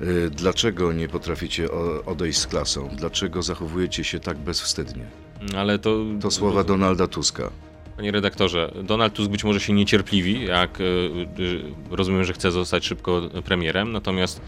Y, 0.01 0.30
Dlaczego 0.30 0.94
nie 0.94 1.08
potraficie 1.08 1.68
odejść 2.06 2.39
z 2.39 2.48
klasą? 2.48 2.89
Dlaczego 2.96 3.41
zachowujecie 3.41 4.03
się 4.03 4.20
tak 4.20 4.38
bezwstydnie? 4.38 5.06
Ale 5.58 5.80
to... 5.80 5.98
To 6.22 6.32
słowa 6.32 6.63
Donalda 6.63 7.08
Tuska. 7.08 7.51
Panie 8.01 8.12
redaktorze, 8.12 8.72
Donald 8.84 9.13
Tusk 9.13 9.31
być 9.31 9.43
może 9.43 9.60
się 9.60 9.74
niecierpliwi, 9.74 10.46
jak 10.46 10.81
e, 10.81 10.84
e, 10.84 11.96
rozumiem, 11.96 12.24
że 12.24 12.34
chce 12.34 12.51
zostać 12.51 12.86
szybko 12.86 13.22
premierem, 13.46 13.91
natomiast 13.91 14.41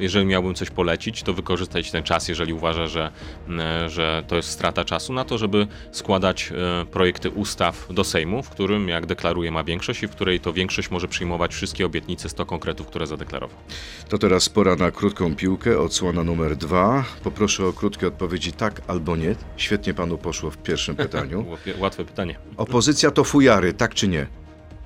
jeżeli 0.00 0.26
miałbym 0.26 0.54
coś 0.54 0.70
polecić, 0.70 1.22
to 1.22 1.32
wykorzystać 1.32 1.90
ten 1.90 2.02
czas, 2.02 2.28
jeżeli 2.28 2.52
uważa, 2.52 2.86
że, 2.86 3.10
e, 3.58 3.88
że 3.88 4.24
to 4.28 4.36
jest 4.36 4.50
strata 4.50 4.84
czasu, 4.84 5.12
na 5.12 5.24
to, 5.24 5.38
żeby 5.38 5.66
składać 5.90 6.52
e, 6.52 6.86
projekty 6.86 7.30
ustaw 7.30 7.86
do 7.90 8.04
Sejmu, 8.04 8.42
w 8.42 8.50
którym, 8.50 8.88
jak 8.88 9.06
deklaruje, 9.06 9.50
ma 9.50 9.64
większość 9.64 10.02
i 10.02 10.08
w 10.08 10.10
której 10.10 10.40
to 10.40 10.52
większość 10.52 10.90
może 10.90 11.08
przyjmować 11.08 11.54
wszystkie 11.54 11.86
obietnice 11.86 12.28
100 12.28 12.46
konkretów, 12.46 12.86
które 12.86 13.06
zadeklarował. 13.06 13.58
To 14.08 14.18
teraz 14.18 14.48
pora 14.48 14.76
na 14.76 14.90
krótką 14.90 15.34
piłkę, 15.34 15.78
odsłona 15.78 16.24
numer 16.24 16.56
dwa. 16.56 17.04
Poproszę 17.24 17.66
o 17.66 17.72
krótkie 17.72 18.06
odpowiedzi 18.06 18.52
tak 18.52 18.82
albo 18.86 19.16
nie. 19.16 19.34
Świetnie 19.56 19.94
panu 19.94 20.18
poszło 20.18 20.50
w 20.50 20.56
pierwszym 20.56 20.96
pytaniu. 21.06 21.46
Łatwe 21.78 22.04
pytanie. 22.04 22.38
Opozycja 22.56 23.10
to 23.10 23.24
fujary, 23.24 23.72
tak 23.72 23.94
czy 23.94 24.08
nie? 24.08 24.26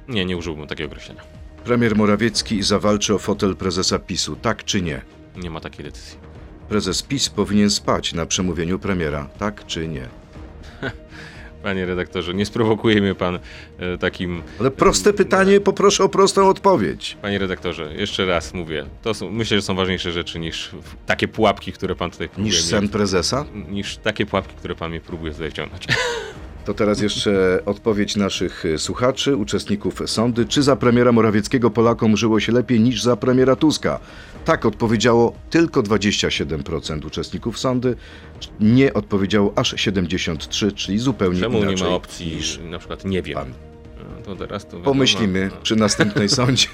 Nie, 0.08 0.24
nie 0.24 0.36
użyłbym 0.36 0.66
takiego 0.66 0.90
określenia. 0.90 1.22
Premier 1.64 1.96
Morawiecki 1.96 2.62
zawalczy 2.62 3.14
o 3.14 3.18
fotel 3.18 3.56
prezesa 3.56 3.98
PiSu, 3.98 4.36
tak 4.36 4.64
czy 4.64 4.82
nie? 4.82 5.02
Nie 5.36 5.50
ma 5.50 5.60
takiej 5.60 5.84
decyzji. 5.84 6.18
Prezes 6.68 7.02
PiS 7.02 7.28
powinien 7.28 7.70
spać 7.70 8.12
na 8.12 8.26
przemówieniu 8.26 8.78
premiera, 8.78 9.28
tak 9.38 9.66
czy 9.66 9.88
nie? 9.88 10.08
Panie 11.62 11.86
redaktorze, 11.86 12.34
nie 12.34 12.46
sprowokuje 12.46 13.00
mnie 13.00 13.14
pan 13.14 13.38
e, 13.78 13.98
takim. 13.98 14.42
Ale 14.60 14.70
proste 14.70 15.12
pytanie, 15.12 15.60
poproszę 15.60 16.04
o 16.04 16.08
prostą 16.08 16.48
odpowiedź. 16.48 17.16
Panie 17.22 17.38
redaktorze, 17.38 17.94
jeszcze 17.94 18.26
raz 18.26 18.54
mówię. 18.54 18.86
To 19.02 19.14
są, 19.14 19.30
myślę, 19.30 19.56
że 19.56 19.62
są 19.62 19.74
ważniejsze 19.74 20.12
rzeczy 20.12 20.38
niż 20.38 20.70
takie 21.06 21.28
pułapki, 21.28 21.72
które 21.72 21.96
pan 21.96 22.10
tutaj 22.10 22.28
próbuje. 22.28 22.52
Niż 22.52 22.62
sen 22.62 22.88
prezesa? 22.88 23.44
Niż 23.70 23.96
takie 23.96 24.26
pułapki, 24.26 24.54
które 24.54 24.74
pan 24.74 24.90
mnie 24.90 25.00
próbuje 25.00 25.32
tutaj 25.32 25.50
wciągnąć. 25.50 25.86
To 26.70 26.74
teraz 26.74 27.00
jeszcze 27.00 27.62
odpowiedź 27.66 28.16
naszych 28.16 28.64
y, 28.64 28.78
słuchaczy, 28.78 29.36
uczestników 29.36 30.02
sądy. 30.06 30.44
Czy 30.46 30.62
za 30.62 30.76
premiera 30.76 31.12
Morawieckiego 31.12 31.70
Polakom 31.70 32.16
żyło 32.16 32.40
się 32.40 32.52
lepiej 32.52 32.80
niż 32.80 33.02
za 33.02 33.16
premiera 33.16 33.56
Tuska? 33.56 34.00
Tak 34.44 34.66
odpowiedziało 34.66 35.34
tylko 35.50 35.82
27% 35.82 37.06
uczestników 37.06 37.58
sądy. 37.58 37.96
Nie 38.60 38.94
odpowiedziało 38.94 39.52
aż 39.56 39.74
73%, 39.74 40.74
czyli 40.74 40.98
zupełnie 40.98 41.40
Czemu 41.40 41.58
nie 41.58 41.64
inaczej 41.64 41.88
ma 41.88 41.94
opcji, 41.94 42.26
niż 42.26 42.60
na 42.70 42.78
przykład 42.78 43.04
nie 43.04 43.22
wiem. 43.22 43.34
pan. 43.34 43.69
No, 44.30 44.36
To 44.36 44.46
teraz 44.46 44.64
to 44.64 44.70
wiadomo, 44.70 44.84
Pomyślimy 44.84 45.50
no. 45.54 45.60
przy 45.62 45.76
następnej 45.76 46.28
sądzie. 46.38 46.68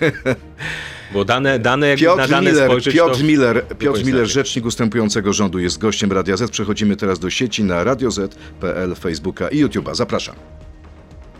Bo 1.12 1.24
dane, 1.24 1.58
dane 1.58 1.88
jak 1.88 2.00
na 2.00 2.06
Piotr 2.06 2.30
dane 2.30 2.50
Miller, 2.50 2.68
spojrzeć, 2.68 2.94
Piotr 2.94 3.18
to... 3.18 3.24
Miller, 3.24 3.66
Piotr 3.78 4.04
Miller, 4.04 4.26
rzecznik 4.26 4.64
ustępującego 4.64 5.32
rządu, 5.32 5.58
jest 5.58 5.78
gościem 5.78 6.12
Radia 6.12 6.36
Z. 6.36 6.50
Przechodzimy 6.50 6.96
teraz 6.96 7.18
do 7.18 7.30
sieci 7.30 7.64
na 7.64 7.84
radioz.pl, 7.84 8.94
Facebooka 8.94 9.48
i 9.48 9.64
YouTube'a. 9.64 9.94
Zapraszam. 9.94 10.34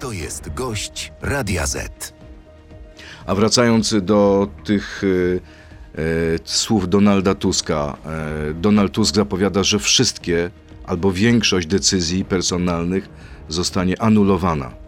To 0.00 0.12
jest 0.12 0.54
gość 0.54 1.12
Radia 1.22 1.66
Z. 1.66 2.12
A 3.26 3.34
wracając 3.34 3.94
do 4.02 4.48
tych 4.64 5.02
e, 5.04 6.02
e, 6.02 6.38
słów 6.44 6.88
Donalda 6.88 7.34
Tuska, 7.34 7.96
e, 8.06 8.54
Donald 8.54 8.92
Tusk 8.92 9.14
zapowiada, 9.14 9.62
że 9.62 9.78
wszystkie 9.78 10.50
albo 10.84 11.12
większość 11.12 11.66
decyzji 11.66 12.24
personalnych 12.24 13.08
zostanie 13.48 14.02
anulowana 14.02 14.85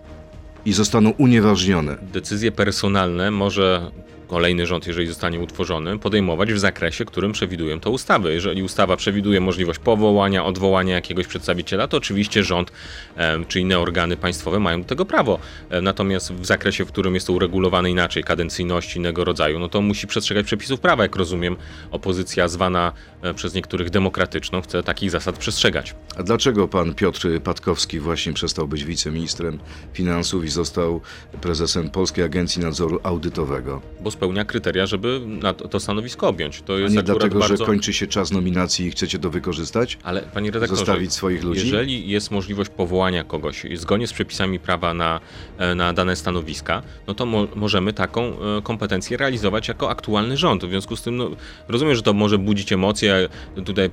i 0.69 0.73
zostaną 0.73 1.11
unieważnione. 1.11 1.97
Decyzje 2.13 2.53
personalne 2.53 3.31
może 3.31 3.91
kolejny 4.29 4.67
rząd, 4.67 4.87
jeżeli 4.87 5.07
zostanie 5.07 5.41
utworzony, 5.41 5.99
podejmować 5.99 6.53
w 6.53 6.59
zakresie, 6.59 7.05
którym 7.05 7.33
przewidują 7.33 7.81
to 7.81 7.91
ustawy. 7.91 8.33
Jeżeli 8.33 8.63
ustawa 8.63 8.97
przewiduje 8.97 9.41
możliwość 9.41 9.79
powołania, 9.79 10.45
odwołania 10.45 10.95
jakiegoś 10.95 11.27
przedstawiciela, 11.27 11.89
to 11.89 11.97
oczywiście 11.97 12.45
rząd 12.45 12.73
em, 13.17 13.47
czy 13.47 13.61
inne 13.61 13.79
organy 13.79 14.17
państwowe 14.17 14.61
mają 14.61 14.83
do 14.83 14.89
tego 14.89 15.05
prawo. 15.05 15.39
E, 15.71 15.81
Natomiast 15.81 16.33
w 16.33 16.47
zakresie, 16.47 16.85
w 16.85 16.89
którym 16.89 17.15
jest 17.15 17.27
to 17.27 17.33
uregulowane 17.33 17.91
inaczej, 17.91 18.25
kadencyjności 18.25 18.99
innego 18.99 19.25
rodzaju, 19.25 19.59
no 19.59 19.69
to 19.69 19.81
musi 19.81 20.07
przestrzegać 20.07 20.47
przepisów 20.47 20.81
prawa. 20.81 21.03
Jak 21.03 21.17
rozumiem, 21.17 21.57
opozycja 21.91 22.49
zwana 22.49 22.93
e, 23.23 23.35
przez 23.35 23.55
niektórych 23.55 23.91
demokratyczną 23.91 24.61
chce 24.61 24.83
takich 24.83 25.11
zasad 25.11 25.39
przestrzegać. 25.39 25.95
A 26.17 26.23
dlaczego 26.23 26.69
pan 26.69 26.95
Piotr 26.95 27.41
Patkowski 27.45 28.01
właśnie 28.01 28.33
przestał 28.33 28.69
być 28.69 28.85
wiceministrem 28.85 29.59
finansów 29.93 30.45
i 30.45 30.49
został 30.49 31.01
prezesem 31.41 31.91
Polskiej 31.91 32.25
Agencji 32.25 32.63
Nadzoru 32.63 33.01
Audytowego? 33.03 33.83
Bo 34.01 34.11
spełnia 34.19 34.45
kryteria, 34.45 34.87
żeby 34.87 35.21
na 35.27 35.55
to 35.55 35.81
stanowisko 35.81 36.29
objąć. 36.29 36.63
To 36.63 36.75
A 36.75 36.79
jest 36.79 36.95
nie 36.95 37.01
akurat 37.01 37.19
dlatego, 37.19 37.39
bardzo... 37.41 37.57
że 37.57 37.65
kończy 37.65 37.93
się 37.93 38.07
czas 38.07 38.31
nominacji 38.31 38.87
i 38.87 38.91
chcecie 38.91 39.19
to 39.19 39.31
wykorzystać? 39.31 39.99
Ale 40.03 40.23
panie 40.23 40.51
redaktorze, 40.51 40.79
Zostawić 40.79 41.13
swoich 41.13 41.45
ludzi? 41.45 41.67
jeżeli 41.67 42.09
jest 42.09 42.31
możliwość 42.31 42.71
powołania 42.71 43.25
kogoś 43.25 43.67
zgodnie 43.75 44.07
z 44.07 44.13
przepisami 44.13 44.61
prawa 44.61 44.95
na, 44.95 45.21
e, 45.59 45.75
na 45.75 45.93
dane 45.93 46.17
stanowiska, 46.17 46.83
no 47.07 47.15
to 47.15 47.27
mo 47.27 47.49
możemy 47.55 47.93
taką 47.93 48.23
e, 48.23 48.63
kompetencję 48.63 49.17
realizować 49.17 49.69
jako 49.69 49.91
aktualny 49.91 50.37
rząd. 50.37 50.65
W 50.65 50.69
związku 50.69 50.97
z 50.97 51.03
tym, 51.03 51.17
no, 51.17 51.31
rozumiem, 51.69 51.95
że 51.95 52.03
to 52.03 52.13
może 52.13 52.39
budzić 52.39 52.73
emocje. 52.73 53.29
Tutaj 53.65 53.91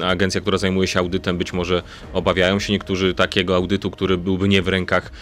e, 0.00 0.06
agencja, 0.06 0.40
która 0.40 0.58
zajmuje 0.58 0.88
się 0.88 0.98
audytem, 0.98 1.38
być 1.38 1.52
może 1.52 1.82
obawiają 2.12 2.60
się 2.60 2.72
niektórzy 2.72 3.14
takiego 3.14 3.56
audytu, 3.56 3.90
który 3.90 4.18
byłby 4.18 4.48
nie 4.48 4.62
w 4.62 4.68
rękach 4.68 5.12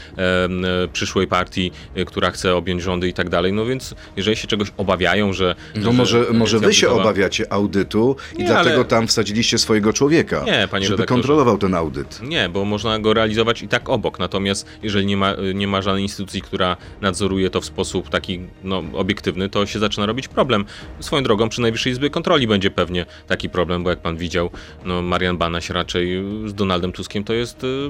przyszłej 0.93 1.27
partii, 1.27 1.71
która 2.07 2.31
chce 2.31 2.57
objąć 2.57 2.83
rządy 2.83 3.09
i 3.09 3.13
tak 3.13 3.29
dalej. 3.29 3.53
No 3.57 3.67
więc 3.67 3.95
jeżeli 4.17 4.37
się 4.37 4.49
czegoś 4.49 4.73
obawiają, 4.77 5.33
że... 5.33 5.55
No 5.75 5.83
że 5.83 5.93
może, 5.93 6.27
może 6.33 6.59
wy 6.59 6.75
się 6.75 6.89
obawiacie 6.89 7.53
audytu 7.53 8.17
i 8.37 8.39
Nie, 8.39 8.45
dlatego 8.45 8.77
ale- 8.77 8.85
tam 8.85 9.07
wsadziliście 9.07 9.59
swojego 9.59 9.93
człowieka, 9.93 10.45
Nie, 10.47 10.69
panie 10.71 10.87
żeby 10.87 11.07
kontrolował 11.07 11.59
ten 11.59 11.75
audyt. 11.75 12.21
Nie, 12.23 12.49
bo 12.49 12.65
można 12.65 12.99
go 12.99 13.15
realizować 13.15 13.63
i 13.63 13.69
tak 13.69 13.89
obok. 13.89 14.19
Natomiast 14.19 14.67
jeżeli 14.83 15.07
nie 15.07 15.17
ma, 15.17 15.35
nie 15.55 15.69
ma 15.69 15.83
żadnej 15.83 16.03
instytucji, 16.03 16.43
która 16.43 16.77
nadzoruje 17.01 17.51
to 17.51 17.61
w 17.61 17.65
sposób 17.65 18.09
taki 18.09 18.41
no, 18.65 18.83
obiektywny, 18.93 19.49
to 19.49 19.67
się 19.67 19.79
zaczyna 19.79 20.07
robić 20.07 20.29
problem. 20.29 20.65
Swoją 21.01 21.23
drogą 21.23 21.49
przy 21.49 21.61
Najwyższej 21.61 21.93
Izbie 21.93 22.11
Kontroli 22.11 22.47
będzie 22.47 22.71
pewnie 22.71 23.07
taki 23.27 23.49
problem, 23.51 23.85
bo 23.85 23.91
jak 23.91 23.99
pan 23.99 24.17
widział, 24.17 24.51
no, 24.85 25.03
Marian 25.03 25.39
Banaś 25.39 25.71
raczej 25.71 26.25
z 26.47 26.55
Donaldem 26.55 26.93
Tuskiem 26.93 27.25
to 27.25 27.33
jest 27.33 27.65
y, 27.65 27.89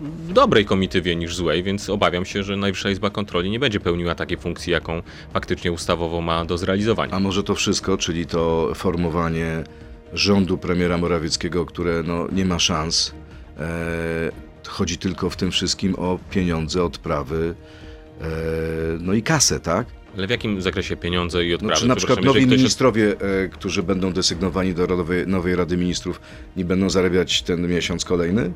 w 0.00 0.32
dobrej 0.32 0.64
komitywie 0.64 1.16
niż 1.16 1.36
złej, 1.36 1.62
więc 1.62 1.90
obawiam 1.90 2.24
się, 2.24 2.42
że 2.42 2.56
Najwyższa 2.56 2.90
Izba 2.90 3.10
Kontroli 3.10 3.50
nie 3.50 3.58
będzie 3.60 3.80
pełniła 3.80 4.14
takiej 4.14 4.38
funkcji, 4.38 4.72
jaką 4.72 4.95
faktycznie 5.32 5.72
ustawowo 5.72 6.20
ma 6.20 6.44
do 6.44 6.58
zrealizowania. 6.58 7.12
A 7.12 7.20
może 7.20 7.42
to 7.42 7.54
wszystko, 7.54 7.98
czyli 7.98 8.26
to 8.26 8.72
formowanie 8.74 9.64
rządu 10.12 10.58
premiera 10.58 10.98
Morawieckiego, 10.98 11.66
które 11.66 12.02
no, 12.02 12.28
nie 12.32 12.44
ma 12.44 12.58
szans, 12.58 13.14
e, 13.58 14.32
chodzi 14.68 14.98
tylko 14.98 15.30
w 15.30 15.36
tym 15.36 15.50
wszystkim 15.50 15.94
o 15.94 16.18
pieniądze, 16.30 16.84
odprawy, 16.84 17.54
e, 18.20 18.24
no 19.00 19.12
i 19.12 19.22
kasę, 19.22 19.60
tak? 19.60 19.86
Ale 20.16 20.26
w 20.26 20.30
jakim 20.30 20.62
zakresie 20.62 20.96
pieniądze 20.96 21.44
i 21.44 21.48
No, 21.48 21.54
odprawy? 21.54 21.80
czy 21.80 21.88
na 21.88 21.96
przykład 21.96 22.24
nowi 22.24 22.46
ministrowie, 22.46 23.14
e, 23.20 23.48
którzy 23.48 23.82
będą 23.82 24.12
desygnowani 24.12 24.74
do 24.74 24.86
Radowej, 24.86 25.26
nowej 25.26 25.56
Rady 25.56 25.76
Ministrów, 25.76 26.20
nie 26.56 26.64
będą 26.64 26.90
zarabiać 26.90 27.42
ten 27.42 27.68
miesiąc 27.68 28.04
kolejny? 28.04 28.52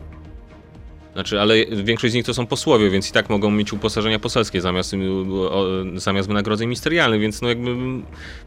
Znaczy, 1.12 1.40
ale 1.40 1.66
większość 1.66 2.12
z 2.12 2.14
nich 2.14 2.24
to 2.24 2.34
są 2.34 2.46
posłowie, 2.46 2.90
więc 2.90 3.08
i 3.10 3.12
tak 3.12 3.30
mogą 3.30 3.50
mieć 3.50 3.72
uposażenia 3.72 4.18
poselskie 4.18 4.60
zamiast, 4.60 4.94
y, 4.94 4.98
zamiast 5.94 6.28
wynagrodzeń 6.28 6.68
ministerialnych, 6.68 7.20
więc 7.20 7.42
no 7.42 7.48
jakby 7.48 7.74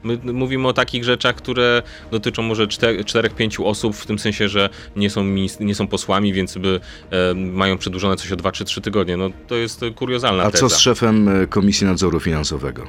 my 0.03 0.33
mówimy 0.33 0.67
o 0.67 0.73
takich 0.73 1.03
rzeczach, 1.03 1.35
które 1.35 1.81
dotyczą 2.11 2.41
może 2.43 2.67
czter- 2.67 3.05
czterech, 3.05 3.35
pięciu 3.35 3.67
osób, 3.67 3.95
w 3.95 4.05
tym 4.05 4.19
sensie, 4.19 4.49
że 4.49 4.69
nie 4.95 5.09
są, 5.09 5.23
nie 5.59 5.75
są 5.75 5.87
posłami, 5.87 6.33
więc 6.33 6.57
by 6.57 6.79
e, 7.11 7.33
mają 7.33 7.77
przedłużone 7.77 8.15
coś 8.15 8.31
o 8.31 8.35
dwa 8.35 8.51
czy 8.51 8.65
trzy 8.65 8.81
tygodnie. 8.81 9.17
No 9.17 9.29
to 9.47 9.55
jest 9.55 9.81
kuriozalna 9.95 10.43
A 10.43 10.51
teza. 10.51 10.69
co 10.69 10.75
z 10.75 10.79
szefem 10.79 11.27
e, 11.29 11.47
Komisji 11.47 11.87
Nadzoru 11.87 12.19
Finansowego? 12.19 12.87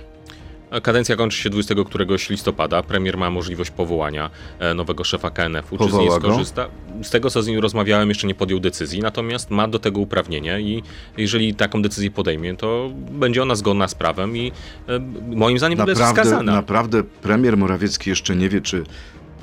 Kadencja 0.83 1.17
kończy 1.17 1.39
się 1.39 1.51
20 1.51 1.75
któregoś 1.87 2.31
listopada. 2.31 2.83
Premier 2.83 3.19
ma 3.19 3.31
możliwość 3.31 3.71
powołania 3.71 4.31
e, 4.59 4.75
nowego 4.75 5.05
szefa 5.05 5.31
KNF-u. 5.31 5.79
Czy 5.79 5.91
z 5.91 5.95
niej 5.95 6.09
go? 6.09 6.17
skorzysta? 6.17 6.67
Z 7.03 7.11
tego, 7.11 7.31
co 7.31 7.43
z 7.43 7.47
nim 7.47 7.61
rozmawiałem, 7.61 8.09
jeszcze 8.09 8.27
nie 8.27 8.35
podjął 8.35 8.61
decyzji, 8.61 9.01
natomiast 9.01 9.51
ma 9.51 9.69
do 9.69 9.79
tego 9.79 10.01
uprawnienie 10.01 10.61
i 10.61 10.83
jeżeli 11.17 11.55
taką 11.55 11.83
decyzję 11.83 12.11
podejmie, 12.11 12.57
to 12.57 12.91
będzie 13.11 13.43
ona 13.43 13.55
zgodna 13.55 13.89
z 13.89 13.95
prawem 13.95 14.37
i 14.37 14.53
e, 14.89 14.99
moim 15.37 15.59
zdaniem 15.59 15.79
będzie 15.79 15.93
Naprawdę, 15.93 16.23
wskazana. 16.23 16.53
naprawdę 16.53 17.03
premier 17.03 17.57
Morawiecki 17.57 18.11
jeszcze 18.11 18.37
nie 18.37 18.49
wie, 18.49 18.61
czy 18.61 18.85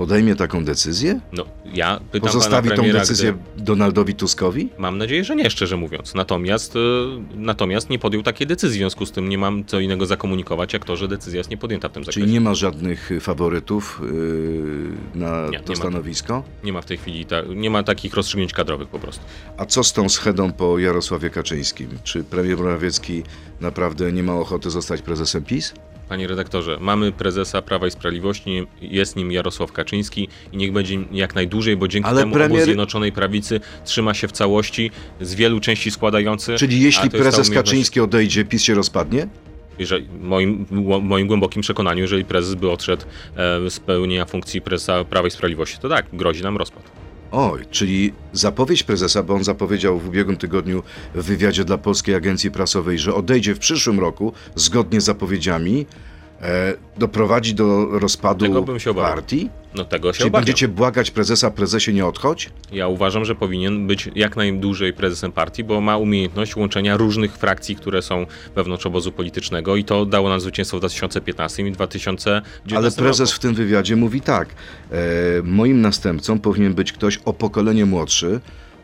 podejmie 0.02 0.36
taką 0.36 0.66
decyzję? 0.66 1.20
No, 1.34 1.46
ja 1.74 2.00
pytam 2.12 2.28
Pozostawi 2.28 2.70
pana 2.70 2.76
tą 2.76 2.82
premiera, 2.82 3.00
decyzję 3.00 3.34
gdy- 3.56 3.64
Donaldowi 3.64 4.16
Tuskowi? 4.16 4.70
Mam 4.78 4.98
nadzieję, 4.98 5.24
że 5.24 5.36
nie, 5.36 5.50
szczerze 5.50 5.78
mówiąc. 5.78 6.16
Natomiast, 6.16 6.76
e, 6.76 6.80
natomiast 7.36 7.90
nie 7.90 8.00
podjął 8.00 8.24
takiej 8.24 8.48
decyzji, 8.48 8.78
w 8.78 8.82
związku 8.82 9.06
z 9.06 9.12
tym 9.12 9.30
nie 9.30 9.38
mam 9.38 9.66
co 9.66 9.80
innego 9.80 10.06
zakomunikować, 10.06 10.74
jak 10.74 10.86
to, 10.86 10.96
że 10.96 11.08
decyzja 11.08 11.38
jest 11.38 11.50
niepodjęta 11.50 11.90
w 11.90 11.92
tym 11.92 12.04
zakresie. 12.04 12.22
Czyli 12.22 12.34
nie 12.34 12.42
ma 12.42 12.54
żadnych 12.56 13.10
faworytów 13.22 14.02
yy, 14.04 15.20
na 15.20 15.46
Nie, 15.46 15.50
nie 15.52 15.60
to 15.60 15.74
ma. 15.74 15.76
stanowisko? 15.80 16.44
nie 16.64 16.74
ma 16.74 16.82
w 16.82 16.86
tej 16.86 16.98
chwili, 16.98 17.26
ta, 17.26 17.42
nie 17.56 17.70
ma 17.70 17.84
takich 17.84 18.14
rozstrzygnięć 18.14 18.54
kadrowych 18.54 18.88
po 18.88 19.00
prostu. 19.00 19.24
A 19.58 19.66
co 19.66 19.84
z 19.84 19.94
tą 19.94 20.10
schedą 20.10 20.52
po 20.52 20.80
Jarosławie 20.80 21.30
Kaczyńskim? 21.30 21.90
Czy 22.04 22.24
premier 22.24 22.58
Morawiecki 22.58 23.24
naprawdę 23.62 24.12
nie 24.12 24.24
ma 24.24 24.34
ochoty 24.34 24.70
zostać 24.70 25.02
prezesem 25.02 25.44
PiS? 25.44 25.74
Panie 26.12 26.28
redaktorze, 26.28 26.78
mamy 26.80 27.12
prezesa 27.12 27.62
Prawa 27.62 27.88
i 27.88 27.92
Sprawiedliwości, 27.92 28.68
jest 28.82 29.16
nim 29.16 29.32
Jarosław 29.32 29.72
Kaczyński 29.72 30.28
i 30.52 30.58
niech 30.58 30.72
będzie 30.72 30.98
jak 31.12 31.36
najdłużej, 31.36 31.78
bo 31.78 31.88
dzięki 31.88 32.10
Ale 32.10 32.22
temu 32.22 32.34
premier- 32.34 32.52
obóz 32.52 32.64
Zjednoczonej 32.64 33.12
Prawicy 33.12 33.60
trzyma 33.86 34.14
się 34.14 34.28
w 34.28 34.32
całości 34.32 34.92
z 35.22 35.36
wielu 35.36 35.60
części 35.60 35.92
składających. 35.92 36.58
Czyli 36.60 36.82
jeśli 36.82 37.10
prezes 37.10 37.50
Kaczyński 37.50 38.00
odejdzie, 38.00 38.46
PiS 38.46 38.62
się 38.64 38.74
rozpadnie? 38.74 39.28
Jeżeli, 39.80 40.08
moim, 40.22 40.66
moim 41.02 41.28
głębokim 41.28 41.62
przekonaniu, 41.62 42.02
jeżeli 42.02 42.26
prezes 42.26 42.56
by 42.56 42.72
odszedł 42.72 43.04
e, 43.36 43.70
z 43.70 43.80
pełnienia 43.80 44.26
funkcji 44.26 44.62
prezesa 44.62 45.04
Prawa 45.06 45.28
i 45.28 45.32
Sprawiedliwości, 45.32 45.78
to 45.78 45.90
tak, 45.90 46.06
grozi 46.14 46.44
nam 46.44 46.58
rozpad. 46.58 47.01
Oj, 47.32 47.66
czyli 47.72 48.14
zapowiedź 48.34 48.84
prezesa, 48.84 49.24
bo 49.24 49.34
on 49.34 49.44
zapowiedział 49.44 50.00
w 50.00 50.08
ubiegłym 50.08 50.38
tygodniu 50.38 50.84
w 51.16 51.24
wywiadzie 51.24 51.66
dla 51.66 51.78
Polskiej 51.78 52.16
Agencji 52.16 52.52
Prasowej, 52.52 53.00
że 53.00 53.16
odejdzie 53.16 53.56
w 53.56 53.60
przyszłym 53.60 54.00
roku, 54.00 54.34
zgodnie 54.56 55.02
z 55.02 55.06
zapowiedziami, 55.06 55.86
doprowadzi 56.98 57.56
do 57.56 57.86
rozpadu 58.00 58.46
Tego 58.46 58.62
bym 58.62 58.80
się 58.80 58.92
obawiał. 58.92 59.14
partii? 59.14 59.50
No 59.76 59.86
tego 59.86 60.14
się 60.14 60.18
Czyli 60.18 60.30
obawiam. 60.30 60.46
będziecie 60.46 60.68
błagać 60.68 61.12
prezesa, 61.12 61.52
prezesie 61.52 61.94
nie 61.94 62.06
odchodź? 62.06 62.50
Ja 62.72 62.88
uważam, 62.88 63.26
że 63.26 63.36
powinien 63.36 63.88
być 63.88 64.10
jak 64.16 64.36
najdłużej 64.36 64.94
prezesem 64.94 65.32
partii, 65.32 65.64
bo 65.64 65.82
ma 65.82 65.98
umiejętność 65.98 66.56
łączenia 66.56 66.98
różnych 66.98 67.38
frakcji, 67.38 67.76
które 67.76 68.02
są 68.02 68.26
wewnątrz 68.56 68.86
obozu 68.86 69.12
politycznego 69.12 69.76
i 69.76 69.84
to 69.84 70.06
dało 70.06 70.30
nam 70.30 70.40
zwycięstwo 70.40 70.78
w 70.78 70.80
2015 70.80 71.64
i 71.68 71.72
2019 71.72 72.78
Ale 72.78 72.92
prezes 72.92 73.30
roku. 73.30 73.38
w 73.38 73.40
tym 73.40 73.54
wywiadzie 73.54 73.96
mówi 73.96 74.22
tak, 74.22 74.50
e, 74.92 74.96
moim 75.44 75.82
następcą 75.82 76.40
powinien 76.40 76.74
być 76.74 76.92
ktoś 76.94 77.20
o 77.26 77.34
pokolenie 77.34 77.86
młodszy, 77.86 78.40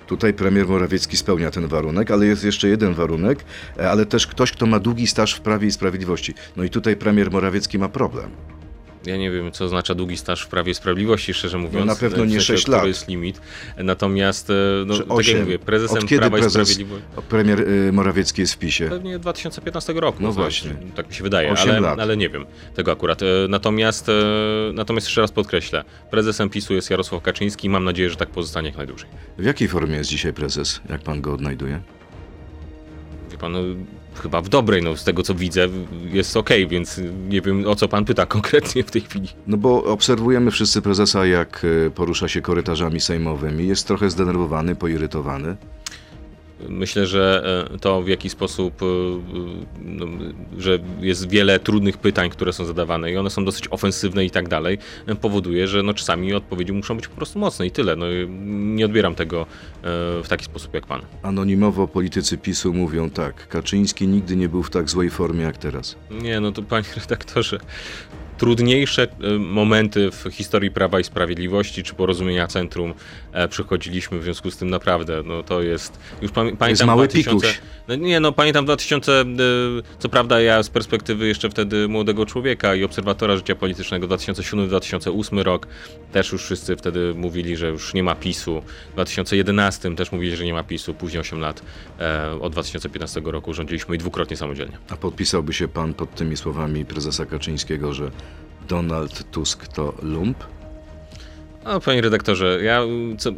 Tutaj 0.07 0.33
premier 0.33 0.67
Morawiecki 0.67 1.17
spełnia 1.17 1.51
ten 1.51 1.67
warunek, 1.67 2.11
ale 2.11 2.25
jest 2.25 2.43
jeszcze 2.43 2.67
jeden 2.67 2.93
warunek, 2.93 3.45
e, 3.79 3.89
ale 3.89 4.05
też 4.05 4.27
ktoś, 4.27 4.51
kto 4.51 4.65
ma 4.65 4.79
długi 4.79 5.07
staż 5.07 5.33
w 5.33 5.41
Prawie 5.41 5.67
i 5.67 5.71
Sprawiedliwości. 5.71 6.33
No 6.55 6.63
i 6.63 6.69
tutaj 6.69 6.95
premier 6.95 7.31
Morawiecki 7.31 7.79
ma 7.79 7.89
problem. 7.89 8.56
Ja 9.07 9.17
nie 9.17 9.31
wiem, 9.31 9.51
co 9.51 9.65
oznacza 9.65 9.95
długi 9.95 10.17
staż 10.17 10.41
w 10.41 10.47
Prawie 10.47 10.71
i 10.71 10.75
Sprawiedliwości, 10.75 11.33
szczerze 11.33 11.57
mówiąc. 11.57 11.85
No 11.85 11.93
na 11.93 11.95
pewno 11.99 12.23
w 12.23 12.27
nie 12.27 12.31
sensie, 12.33 12.45
sześć 12.45 12.63
który 12.63 12.77
lat. 12.77 12.87
jest 12.87 13.07
limit. 13.07 13.41
Natomiast, 13.77 14.49
e, 14.49 14.53
no, 14.85 14.93
Czy 14.97 15.03
tak 15.05 15.27
jak 15.27 15.39
mówię, 15.39 15.59
prezesem 15.59 15.97
Od 15.97 16.05
kiedy 16.05 16.19
Prawa 16.19 16.37
i 16.37 16.41
prezes, 16.41 16.67
Sprawiedliwości... 16.69 17.21
premier 17.29 17.59
y, 17.61 17.91
Morawiecki 17.93 18.41
jest 18.41 18.53
w 18.53 18.57
PiSie? 18.57 18.89
Pewnie 18.89 19.19
2015 19.19 19.93
roku. 19.93 20.17
No 20.23 20.27
to 20.27 20.33
właśnie. 20.33 20.71
znaczy, 20.71 20.85
Tak 20.95 21.07
mi 21.09 21.13
się 21.15 21.23
wydaje, 21.23 21.51
Osiem 21.51 21.69
ale, 21.69 21.79
lat. 21.79 21.99
ale 21.99 22.17
nie 22.17 22.29
wiem 22.29 22.45
tego 22.75 22.91
akurat. 22.91 23.21
E, 23.21 23.25
Natomiast, 23.49 24.09
e, 24.09 24.13
natomiast 24.73 25.07
jeszcze 25.07 25.21
raz 25.21 25.31
podkreślę, 25.31 25.83
prezesem 26.11 26.49
PiSu 26.49 26.73
jest 26.73 26.89
Jarosław 26.89 27.21
Kaczyński 27.23 27.67
i 27.67 27.69
mam 27.69 27.83
nadzieję, 27.83 28.09
że 28.09 28.15
tak 28.15 28.29
pozostanie 28.29 28.67
jak 28.67 28.77
najdłużej. 28.77 29.09
W 29.37 29.43
jakiej 29.45 29.67
formie 29.67 29.95
jest 29.95 30.09
dzisiaj 30.09 30.33
prezes, 30.33 30.81
jak 30.89 31.01
pan 31.01 31.21
go 31.21 31.33
odnajduje? 31.33 31.79
Wie 33.31 33.37
pan, 33.37 33.51
no, 33.51 33.59
chyba 34.19 34.41
w 34.41 34.49
dobrej, 34.49 34.83
no 34.83 34.97
z 34.97 35.03
tego 35.03 35.23
co 35.23 35.35
widzę 35.35 35.67
jest 36.11 36.37
okej, 36.37 36.67
więc 36.67 37.01
nie 37.29 37.41
wiem 37.41 37.67
o 37.67 37.75
co 37.75 37.87
pan 37.87 38.05
pyta 38.05 38.25
konkretnie 38.37 38.83
w 38.83 38.91
tej 38.91 39.01
chwili. 39.01 39.27
No 39.47 39.57
bo 39.57 39.83
obserwujemy 39.83 40.51
wszyscy 40.51 40.81
prezesa, 40.81 41.25
jak 41.25 41.63
y, 41.63 41.91
porusza 41.95 42.27
się 42.27 42.41
korytarzami 42.41 42.99
sejmowymi. 42.99 43.67
Jest 43.67 43.87
trochę 43.87 44.09
zdenerwowany, 44.09 44.75
poirytowany. 44.75 45.55
Myślę, 46.69 47.07
że 47.07 47.43
e, 47.73 47.77
to 47.79 48.01
w 48.01 48.07
jaki 48.07 48.29
sposób, 48.29 48.81
e, 48.81 48.85
no, 49.81 50.05
że 50.57 50.79
jest 50.99 51.29
wiele 51.29 51.59
trudnych 51.59 51.97
pytań, 51.97 52.29
które 52.29 52.53
są 52.53 52.65
zadawane 52.65 53.11
i 53.11 53.17
one 53.17 53.29
są 53.29 53.45
dosyć 53.45 53.67
ofensywne 53.71 54.25
i 54.25 54.31
tak 54.31 54.47
dalej, 54.47 54.77
e, 55.07 55.15
powoduje, 55.15 55.67
że 55.67 55.83
no, 55.83 55.93
czasami 55.93 56.33
odpowiedzi 56.33 56.73
muszą 56.73 56.95
być 56.95 57.07
po 57.07 57.15
prostu 57.15 57.39
mocne 57.39 57.67
i 57.67 57.71
tyle. 57.71 57.95
No, 57.95 58.05
nie 58.49 58.85
odbieram 58.85 59.15
tego 59.15 59.45
w 60.23 60.25
taki 60.29 60.45
sposób 60.45 60.73
jak 60.73 60.85
pan. 60.85 61.01
Anonimowo 61.21 61.87
politycy 61.87 62.37
PiSu 62.37 62.73
mówią 62.73 63.09
tak, 63.09 63.47
Kaczyński 63.47 64.07
nigdy 64.07 64.35
nie 64.35 64.49
był 64.49 64.63
w 64.63 64.69
tak 64.69 64.89
złej 64.89 65.09
formie 65.09 65.43
jak 65.43 65.57
teraz. 65.57 65.95
Nie, 66.11 66.39
no 66.39 66.51
to 66.51 66.61
panie 66.61 66.85
redaktorze, 66.95 67.59
trudniejsze 68.37 69.03
e, 69.03 69.29
momenty 69.39 70.11
w 70.11 70.25
historii 70.31 70.71
Prawa 70.71 70.99
i 70.99 71.03
Sprawiedliwości 71.03 71.83
czy 71.83 71.93
porozumienia 71.93 72.47
centrum 72.47 72.93
e, 73.31 73.47
przechodziliśmy, 73.47 74.19
w 74.19 74.23
związku 74.23 74.51
z 74.51 74.57
tym 74.57 74.69
naprawdę, 74.69 75.23
no 75.25 75.43
to 75.43 75.61
jest, 75.61 75.99
już 76.21 76.31
pamię- 76.31 76.35
pamiętam 76.35 76.69
jest 76.69 76.85
mały 76.85 77.07
2000, 77.07 77.47
pikuś. 77.47 77.61
no 77.87 77.95
nie, 77.95 78.19
no 78.19 78.31
pamiętam 78.31 78.65
2000, 78.65 79.21
e, 79.21 79.25
co 79.99 80.09
prawda 80.09 80.41
ja 80.41 80.63
z 80.63 80.69
perspektywy 80.69 81.27
jeszcze 81.27 81.49
wtedy 81.49 81.87
młodego 81.87 82.25
człowieka 82.25 82.75
i 82.75 82.83
obserwatora 82.83 83.35
życia 83.35 83.55
politycznego 83.55 84.07
2007-2008 84.07 85.41
rok, 85.43 85.67
też 86.11 86.31
już 86.31 86.43
wszyscy 86.43 86.75
wtedy 86.75 87.13
mówili, 87.15 87.57
że 87.57 87.67
już 87.67 87.93
nie 87.93 88.03
ma 88.03 88.15
PiSu, 88.15 88.61
w 88.89 88.93
2011 88.93 89.95
też 89.95 90.11
mówili, 90.11 90.35
że 90.35 90.45
nie 90.45 90.53
ma 90.53 90.63
PiSu, 90.63 90.93
później 90.93 91.21
8 91.21 91.39
lat 91.39 91.61
e, 91.99 92.31
od 92.41 92.51
2015 92.53 93.21
roku 93.25 93.53
rządziliśmy 93.53 93.95
i 93.95 93.97
dwukrotnie 93.97 94.37
samodzielnie. 94.37 94.77
A 94.89 94.97
podpisałby 94.97 95.53
się 95.53 95.67
pan 95.67 95.93
pod 95.93 96.15
tymi 96.15 96.37
słowami 96.37 96.85
prezesa 96.85 97.25
Kaczyńskiego, 97.25 97.93
że 97.93 98.11
Donald 98.67 99.31
Tusk 99.31 99.67
to 99.67 99.93
lump? 100.01 100.43
No, 101.65 101.79
panie 101.79 102.01
redaktorze, 102.01 102.59
ja 102.63 102.81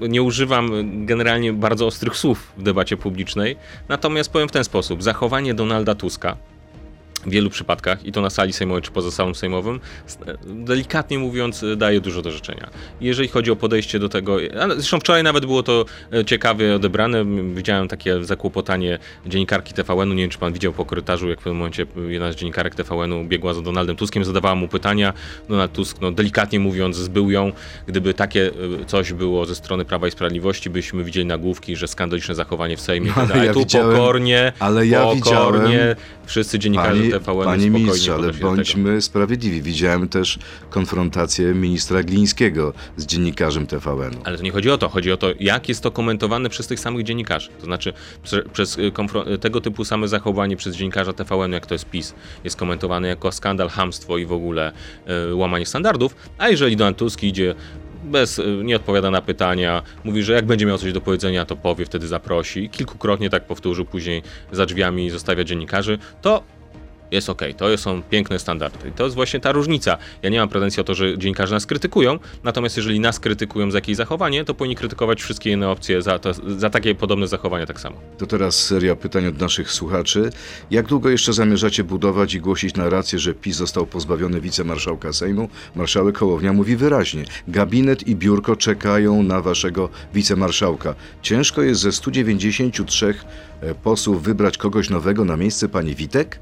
nie 0.10 0.22
używam 0.24 0.72
generalnie 1.06 1.54
bardzo 1.54 1.88
ostrych 1.88 2.18
słów 2.18 2.52
w 2.58 2.64
debacie 2.64 2.98
publicznej, 2.98 3.56
natomiast 3.90 4.32
powiem 4.32 4.50
w 4.50 4.52
ten 4.52 4.64
sposób. 4.64 5.04
Zachowanie 5.04 5.54
Donalda 5.54 5.96
Tuska 5.96 6.38
w 7.26 7.30
wielu 7.30 7.50
przypadkach, 7.50 8.06
i 8.06 8.12
to 8.12 8.22
na 8.22 8.30
sali 8.30 8.54
sejmowej 8.54 8.82
czy 8.84 8.92
poza 8.92 9.12
salą 9.12 9.34
sejmową, 9.34 9.80
s- 10.08 10.18
delikatnie 10.46 11.20
mówiąc, 11.20 11.66
daje 11.78 12.02
dużo 12.02 12.22
do 12.22 12.32
życzenia. 12.32 12.70
Jeżeli 13.02 13.30
chodzi 13.30 13.52
o 13.52 13.56
podejście 13.56 14.00
do 14.00 14.10
tego, 14.10 14.38
ale 14.62 14.76
zresztą 14.76 15.00
wczoraj 15.00 15.24
nawet 15.24 15.46
było 15.46 15.64
to 15.64 15.86
e, 16.14 16.26
ciekawie 16.26 16.76
odebrane, 16.76 17.26
widziałem 17.56 17.88
takie 17.88 18.24
zakłopotanie 18.24 19.00
dziennikarki 19.26 19.74
TVN-u, 19.74 20.14
nie 20.14 20.24
wiem 20.24 20.30
czy 20.30 20.38
pan 20.38 20.54
widział 20.54 20.74
po 20.74 20.86
korytarzu, 20.86 21.30
jak 21.30 21.40
w 21.40 21.44
pewnym 21.44 21.58
momencie 21.58 21.86
jedna 22.08 22.32
z 22.32 22.36
dziennikarek 22.36 22.76
TVN-u 22.76 23.24
biegła 23.26 23.54
za 23.54 23.62
Donaldem 23.62 23.96
Tuskiem, 23.96 24.26
zadawała 24.26 24.56
mu 24.56 24.68
pytania, 24.68 25.14
Donald 25.50 25.74
Tusk, 25.74 25.98
no 26.02 26.12
delikatnie 26.12 26.60
mówiąc, 26.60 26.96
zbył 26.96 27.32
ją, 27.32 27.52
gdyby 27.88 28.14
takie 28.14 28.48
e, 28.82 28.86
coś 28.86 29.14
było 29.14 29.46
ze 29.46 29.56
strony 29.56 29.86
Prawa 29.86 30.08
i 30.08 30.12
Sprawiedliwości, 30.12 30.70
byśmy 30.70 31.04
widzieli 31.04 31.26
nagłówki, 31.26 31.76
że 31.76 31.88
skandaliczne 31.88 32.36
zachowanie 32.36 32.78
w 32.78 32.82
Sejmie, 32.82 33.12
No, 33.18 33.22
ale 33.34 33.46
ja 33.46 33.54
tu 33.54 33.60
pokornie, 33.92 34.54
ale 34.60 34.88
ja 34.88 35.00
pokornie, 35.04 35.16
widziałem- 35.70 35.96
wszyscy 36.26 36.60
dziennikarze 36.60 37.04
Panie, 37.12 37.26
TVN 37.26 37.44
panie 37.44 37.70
ministrze, 37.70 38.14
ale 38.14 38.28
do 38.28 38.34
tego. 38.34 38.48
bądźmy 38.48 39.02
sprawiedliwi. 39.02 39.62
Widziałem 39.62 40.08
też 40.08 40.40
konfrontację 40.70 41.54
ministra 41.54 42.04
Glińskiego 42.04 42.74
z 42.98 43.06
dziennikarzem 43.06 43.68
TVN-u. 43.68 44.22
Ale 44.24 44.38
to 44.38 44.44
nie 44.44 44.52
chodzi 44.52 44.72
o 44.72 44.78
to, 44.78 44.90
chodzi 44.90 45.12
o 45.12 45.18
to, 45.18 45.28
jak 45.40 45.70
jest 45.70 45.84
to 45.84 45.92
komentowane 45.92 46.50
przez 46.50 46.68
tych 46.68 46.80
samych 46.80 47.04
dziennikarzy. 47.04 47.50
To 47.60 47.66
znaczy, 47.66 47.94
prze, 48.24 48.44
przez 48.44 48.78
y, 48.78 49.38
tego 49.42 49.62
typu 49.62 49.86
same 49.86 50.08
zachowanie 50.08 50.58
przez 50.58 50.76
dziennikarza 50.76 51.14
TVN, 51.14 51.52
jak 51.52 51.66
to 51.66 51.76
jest 51.76 51.86
PiS, 51.86 52.14
jest 52.44 52.56
komentowane 52.56 53.08
jako 53.08 53.32
skandal, 53.32 53.70
hamstwo 53.70 54.18
i 54.18 54.26
w 54.26 54.32
ogóle 54.32 54.72
y, 55.32 55.36
łamanie 55.36 55.66
standardów. 55.66 56.16
A 56.38 56.50
jeżeli 56.50 56.76
Donald 56.76 56.98
Tusk 56.98 57.24
idzie 57.24 57.56
bez, 58.04 58.40
y, 58.40 58.62
nie 58.64 58.76
odpowiada 58.76 59.12
na 59.12 59.22
pytania, 59.22 59.82
mówi, 60.04 60.24
że 60.24 60.34
jak 60.34 60.46
będzie 60.46 60.66
miał 60.66 60.78
coś 60.78 60.94
do 60.94 61.02
powiedzenia, 61.02 61.46
to 61.46 61.56
powie, 61.56 61.86
wtedy 61.86 62.08
zaprosi. 62.08 62.70
Kilkukrotnie 62.70 63.30
tak 63.30 63.46
powtórzył 63.46 63.86
później 63.86 64.22
za 64.52 64.66
drzwiami 64.66 65.10
zostawia 65.10 65.44
dziennikarzy, 65.44 65.98
to 66.22 66.44
jest 67.12 67.30
okej, 67.30 67.56
to 67.56 67.78
są 67.78 68.02
piękne 68.02 68.40
standardy. 68.40 68.90
I 68.90 68.92
to 68.92 69.04
jest 69.04 69.16
właśnie 69.16 69.40
ta 69.40 69.52
różnica. 69.52 69.98
Ja 70.22 70.30
nie 70.30 70.40
mam 70.40 70.50
pretensji 70.50 70.82
o 70.82 70.84
to, 70.84 70.96
że 70.96 71.18
dziennikarze 71.18 71.56
nas 71.56 71.66
krytykują, 71.66 72.20
natomiast 72.44 72.78
jeżeli 72.78 73.00
nas 73.00 73.20
krytykują 73.20 73.72
za 73.72 73.78
jakieś 73.78 73.96
zachowanie, 73.96 74.46
to 74.46 74.54
powinni 74.54 74.76
krytykować 74.76 75.22
wszystkie 75.22 75.52
inne 75.52 75.70
opcje 75.70 76.02
za, 76.02 76.20
to, 76.20 76.32
za 76.58 76.70
takie 76.70 76.96
podobne 76.96 77.28
zachowania 77.28 77.66
tak 77.66 77.80
samo. 77.80 77.96
To 78.18 78.26
teraz 78.26 78.66
seria 78.66 78.96
pytań 78.96 79.28
od 79.28 79.40
naszych 79.40 79.72
słuchaczy. 79.72 80.30
Jak 80.72 80.88
długo 80.88 81.10
jeszcze 81.10 81.34
zamierzacie 81.34 81.84
budować 81.84 82.34
i 82.34 82.42
głosić 82.42 82.76
narrację, 82.76 83.20
że 83.20 83.34
PiS 83.34 83.56
został 83.58 83.86
pozbawiony 83.86 84.42
wicemarszałka 84.42 85.14
Sejmu? 85.14 85.50
Marszałek 85.76 86.18
Hołownia 86.18 86.54
mówi 86.54 86.76
wyraźnie. 86.76 87.24
Gabinet 87.48 88.08
i 88.08 88.16
biurko 88.16 88.56
czekają 88.56 89.24
na 89.24 89.42
waszego 89.42 89.90
wicemarszałka. 90.14 90.96
Ciężko 91.22 91.62
jest 91.62 91.82
ze 91.82 91.92
193 91.92 93.14
e, 93.62 93.76
posłów 93.76 94.24
wybrać 94.24 94.58
kogoś 94.58 94.90
nowego 94.90 95.26
na 95.26 95.38
miejsce 95.38 95.70
pani 95.70 95.96
Witek? 95.96 96.40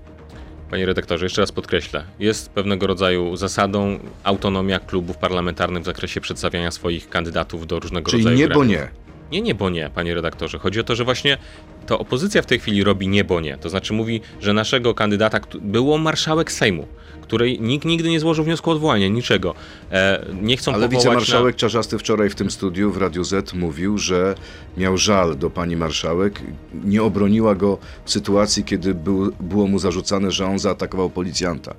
Panie 0.70 0.86
redaktorze, 0.86 1.26
jeszcze 1.26 1.42
raz 1.42 1.52
podkreślę, 1.52 2.04
jest 2.20 2.50
pewnego 2.50 2.88
rodzaju 2.88 3.36
zasadą 3.36 4.00
autonomia 4.24 4.80
klubów 4.80 5.18
parlamentarnych 5.18 5.84
w 5.84 5.86
zakresie 5.86 6.22
przedstawiania 6.22 6.72
swoich 6.72 7.10
kandydatów 7.10 7.68
do 7.68 7.80
różnego 7.80 8.12
Czyli 8.12 8.24
rodzaju 8.24 8.38
nie, 8.40 8.48
bo 8.48 8.66
nie. 8.66 8.88
Nie, 9.32 9.42
nie, 9.42 9.56
bo 9.56 9.70
nie, 9.70 9.90
panie 9.96 10.16
redaktorze. 10.16 10.60
Chodzi 10.60 10.80
o 10.80 10.84
to, 10.84 10.96
że 10.96 11.04
właśnie 11.04 11.38
to 11.86 12.00
opozycja 12.00 12.42
w 12.42 12.46
tej 12.46 12.60
chwili 12.60 12.84
robi 12.84 13.08
nie, 13.08 13.24
bo 13.24 13.42
nie. 13.42 13.58
To 13.58 13.70
znaczy 13.70 13.94
mówi, 13.94 14.22
że 14.42 14.54
naszego 14.54 14.94
kandydata 14.94 15.40
było 15.62 15.98
marszałek 15.98 16.52
Sejmu, 16.52 16.88
której 17.28 17.62
nikt 17.62 17.86
nigdy 17.86 18.10
nie 18.10 18.20
złożył 18.20 18.46
wniosku 18.46 18.70
o 18.70 18.74
odwołanie, 18.74 19.10
niczego. 19.10 19.54
E, 19.92 20.26
nie 20.42 20.58
chcą 20.58 20.74
Ale 20.74 20.90
wicemarszałek 20.90 21.56
Czarzasty 21.56 21.98
wczoraj 21.98 22.30
w 22.30 22.36
tym 22.36 22.52
studiu 22.52 22.92
w 22.92 22.98
Radiu 22.98 23.24
Z 23.24 23.54
mówił, 23.54 23.98
że 23.98 24.36
miał 24.78 24.98
żal 24.98 25.38
do 25.38 25.50
pani 25.50 25.76
marszałek. 25.76 26.42
Nie 26.84 27.04
obroniła 27.04 27.56
go 27.56 27.78
w 28.06 28.12
sytuacji, 28.12 28.64
kiedy 28.64 28.94
był, 28.94 29.32
było 29.40 29.68
mu 29.68 29.80
zarzucane, 29.80 30.32
że 30.32 30.46
on 30.46 30.60
zaatakował 30.60 31.10
policjanta. 31.10 31.76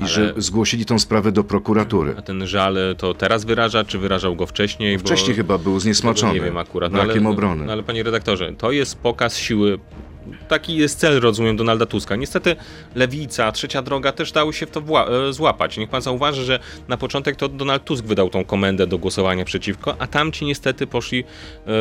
I 0.00 0.02
Ale- 0.02 0.08
że 0.08 0.34
zgłosili 0.36 0.84
tą 0.84 0.98
sprawę 0.98 1.32
do 1.32 1.44
prokuratury. 1.44 2.12
Na, 2.12 2.18
a 2.18 2.22
ten 2.22 2.46
żal 2.46 2.78
e, 2.78 2.94
to 2.94 3.14
teraz 3.14 3.44
wyraża, 3.44 3.84
czy 3.84 3.98
wyrażał 3.98 4.36
go 4.36 4.46
wcześniej? 4.46 4.98
Wcześniej 4.98 5.30
bo... 5.30 5.36
chyba 5.36 5.58
był 5.58 5.80
zniesmaczony. 5.80 6.34
Nie 6.34 6.40
wiem 6.40 6.56
akurat. 6.56 6.92
Brakiem 6.92 7.26
ale, 7.26 7.34
obrony. 7.34 7.64
No, 7.64 7.72
ale 7.72 7.82
panie 7.82 8.02
redaktorze, 8.02 8.52
to 8.58 8.72
jest 8.72 8.98
pokaz 8.98 9.36
siły. 9.38 9.78
Taki 10.48 10.76
jest 10.76 10.98
cel, 10.98 11.20
rozumiem, 11.20 11.56
Donalda 11.56 11.86
Tuska. 11.86 12.16
Niestety 12.16 12.56
Lewica, 12.94 13.52
Trzecia 13.52 13.82
Droga 13.82 14.12
też 14.12 14.32
dały 14.32 14.52
się 14.52 14.66
w 14.66 14.70
to 14.70 14.80
e, 14.80 15.32
złapać. 15.32 15.76
Niech 15.76 15.90
pan 15.90 16.02
zauważy, 16.02 16.44
że 16.44 16.58
na 16.88 16.96
początek 16.96 17.36
to 17.36 17.48
Donald 17.48 17.84
Tusk 17.84 18.04
wydał 18.04 18.30
tą 18.30 18.44
komendę 18.44 18.86
do 18.86 18.98
głosowania 18.98 19.44
przeciwko, 19.44 19.94
a 19.98 20.06
tamci 20.06 20.44
niestety 20.44 20.86
poszli 20.86 21.24
e, 21.66 21.72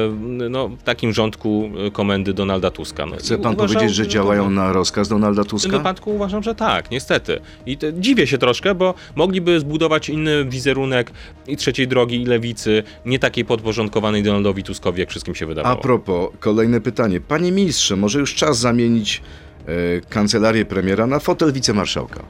no, 0.49 0.67
w 0.69 0.83
takim 0.83 1.13
rządku 1.13 1.69
e, 1.87 1.91
komendy 1.91 2.33
Donalda 2.33 2.71
Tuska. 2.71 3.05
No, 3.05 3.15
Chce 3.15 3.37
pan 3.37 3.53
uważam, 3.53 3.75
powiedzieć, 3.75 3.95
że 3.95 4.07
działają 4.07 4.49
na 4.49 4.73
rozkaz 4.73 5.09
Donalda 5.09 5.41
w 5.41 5.45
tym 5.45 5.49
Tuska? 5.51 5.77
wypadku 5.77 6.15
uważam, 6.15 6.43
że 6.43 6.55
tak, 6.55 6.91
niestety. 6.91 7.39
I 7.65 7.77
te, 7.77 7.93
dziwię 7.93 8.27
się 8.27 8.37
troszkę, 8.37 8.75
bo 8.75 8.93
mogliby 9.15 9.59
zbudować 9.59 10.09
inny 10.09 10.45
wizerunek 10.45 11.11
i 11.47 11.57
trzeciej 11.57 11.87
drogi, 11.87 12.21
i 12.21 12.25
lewicy, 12.25 12.83
nie 13.05 13.19
takiej 13.19 13.45
podporządkowanej 13.45 14.23
Donaldowi 14.23 14.63
Tuskowi, 14.63 14.99
jak 14.99 15.09
wszystkim 15.09 15.35
się 15.35 15.45
A 15.45 15.47
wydawało. 15.47 15.81
propos, 15.81 16.29
kolejne 16.39 16.81
pytanie. 16.81 17.21
Panie 17.21 17.51
ministrze, 17.51 17.95
może 17.95 18.19
już 18.19 18.34
czas 18.35 18.59
zamienić 18.59 19.21
e, 19.67 20.01
kancelarię 20.01 20.65
premiera 20.65 21.07
na 21.07 21.19
fotel 21.19 21.53
wicemarszałka? 21.53 22.23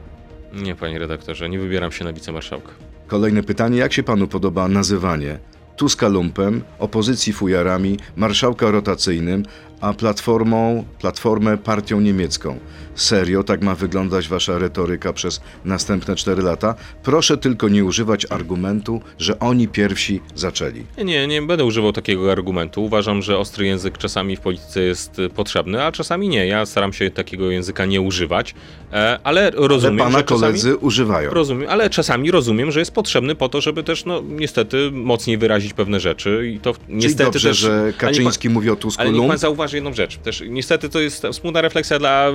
Nie, 0.54 0.76
panie 0.76 1.00
redaktorze, 1.00 1.50
nie 1.50 1.60
wybieram 1.60 1.92
się 1.92 2.06
na 2.06 2.14
wicemarszałka. 2.14 2.72
Kolejne 3.08 3.44
pytanie. 3.44 3.78
Jak 3.78 3.94
się 3.94 4.04
panu 4.04 4.28
podoba 4.28 4.68
nazywanie 4.68 5.40
Tuska 5.76 6.08
lumpem, 6.08 6.64
opozycji 6.80 7.34
fujarami, 7.34 7.98
marszałka 8.16 8.72
rotacyjnym, 8.72 9.44
a 9.86 9.94
platformą, 9.94 10.86
platformę 11.00 11.58
partią 11.58 12.02
niemiecką. 12.02 12.60
Serio, 12.96 13.44
tak 13.44 13.62
ma 13.62 13.76
wyglądać 13.76 14.28
wasza 14.28 14.58
retoryka 14.58 15.14
przez 15.14 15.42
następne 15.66 16.16
4 16.16 16.42
lata? 16.42 16.76
Proszę 17.04 17.38
tylko 17.38 17.70
nie 17.70 17.86
używać 17.86 18.26
argumentu, 18.30 19.02
że 19.20 19.40
oni 19.40 19.68
pierwsi 19.68 20.22
zaczęli. 20.36 20.84
Nie, 21.04 21.28
nie, 21.28 21.42
będę 21.42 21.66
używał 21.66 21.94
takiego 21.94 22.32
argumentu. 22.32 22.84
Uważam, 22.84 23.22
że 23.22 23.38
ostry 23.38 23.66
język 23.66 23.98
czasami 23.98 24.36
w 24.36 24.40
polityce 24.40 24.82
jest 24.82 25.22
potrzebny, 25.36 25.84
a 25.84 25.92
czasami 25.92 26.30
nie. 26.30 26.48
Ja 26.48 26.66
staram 26.66 26.94
się 26.94 27.10
takiego 27.10 27.52
języka 27.52 27.86
nie 27.86 28.02
używać, 28.02 28.56
e, 28.96 29.20
ale 29.24 29.36
Ale 29.36 29.52
rozumiem, 29.56 29.98
pana 29.98 30.18
że 30.18 30.24
czasami... 30.24 30.42
koledzy 30.42 30.78
używają. 30.78 31.30
Rozumiem, 31.30 31.70
ale 31.70 31.90
czasami 31.90 32.32
rozumiem, 32.32 32.72
że 32.72 32.80
jest 32.80 32.92
potrzebny 32.92 33.36
po 33.36 33.50
to, 33.50 33.62
żeby 33.62 33.84
też, 33.84 34.06
no 34.06 34.22
niestety, 34.30 34.92
mocniej 34.92 35.38
wyrazić 35.38 35.74
pewne 35.74 36.00
rzeczy 36.00 36.52
i 36.56 36.60
to 36.60 36.74
Czyli 36.74 36.98
niestety 36.98 37.24
dobrze, 37.24 37.50
też... 37.50 37.58
że 37.58 37.74
ale 37.74 37.92
pan- 37.94 38.00
Kaczyński 38.00 38.50
mówi 38.50 38.70
o 38.70 38.76
Tusku 38.76 39.02
Ale 39.02 39.12
niech 39.12 39.28
pan 39.28 39.38
zauważy 39.38 39.78
jedną 39.78 39.94
rzecz. 39.94 40.18
Też 40.18 40.44
niestety 40.48 40.90
to 40.90 41.00
jest 41.00 41.28
smutna 41.32 41.62
refleksja 41.62 42.00
dla 42.00 42.32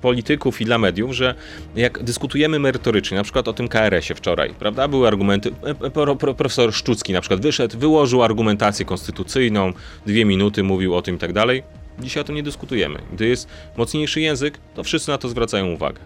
polityków 0.00 0.60
i 0.60 0.64
dla 0.64 0.78
mediów, 0.78 1.12
że 1.12 1.34
jak 1.76 2.02
dyskutujemy 2.02 2.58
merytorycznie, 2.58 3.16
na 3.16 3.22
przykład 3.24 3.48
o 3.48 3.52
tym 3.52 3.68
KRS-ie 3.68 4.16
wczoraj, 4.16 4.54
prawda, 4.58 4.88
były 4.88 5.08
argumenty, 5.08 5.50
e, 5.64 5.86
e, 5.86 5.90
pro, 5.90 6.16
pro, 6.16 6.34
profesor 6.34 6.72
Szczucki 6.74 7.12
na 7.12 7.20
przykład 7.20 7.40
wyszedł, 7.40 7.78
wyłożył 7.78 8.22
argumentację 8.22 8.84
konstytucyjną, 8.84 9.72
dwie 10.06 10.24
minuty 10.24 10.62
mówił 10.62 10.94
o 10.94 11.02
tym 11.02 11.14
i 11.14 11.18
tak 11.18 11.32
dalej. 11.32 11.62
Dzisiaj 12.00 12.20
o 12.20 12.24
tym 12.24 12.34
nie 12.34 12.42
dyskutujemy. 12.42 12.98
Gdy 13.12 13.26
jest 13.26 13.48
mocniejszy 13.76 14.20
język, 14.20 14.58
to 14.74 14.84
wszyscy 14.84 15.10
na 15.10 15.18
to 15.18 15.28
zwracają 15.28 15.66
uwagę. 15.72 16.00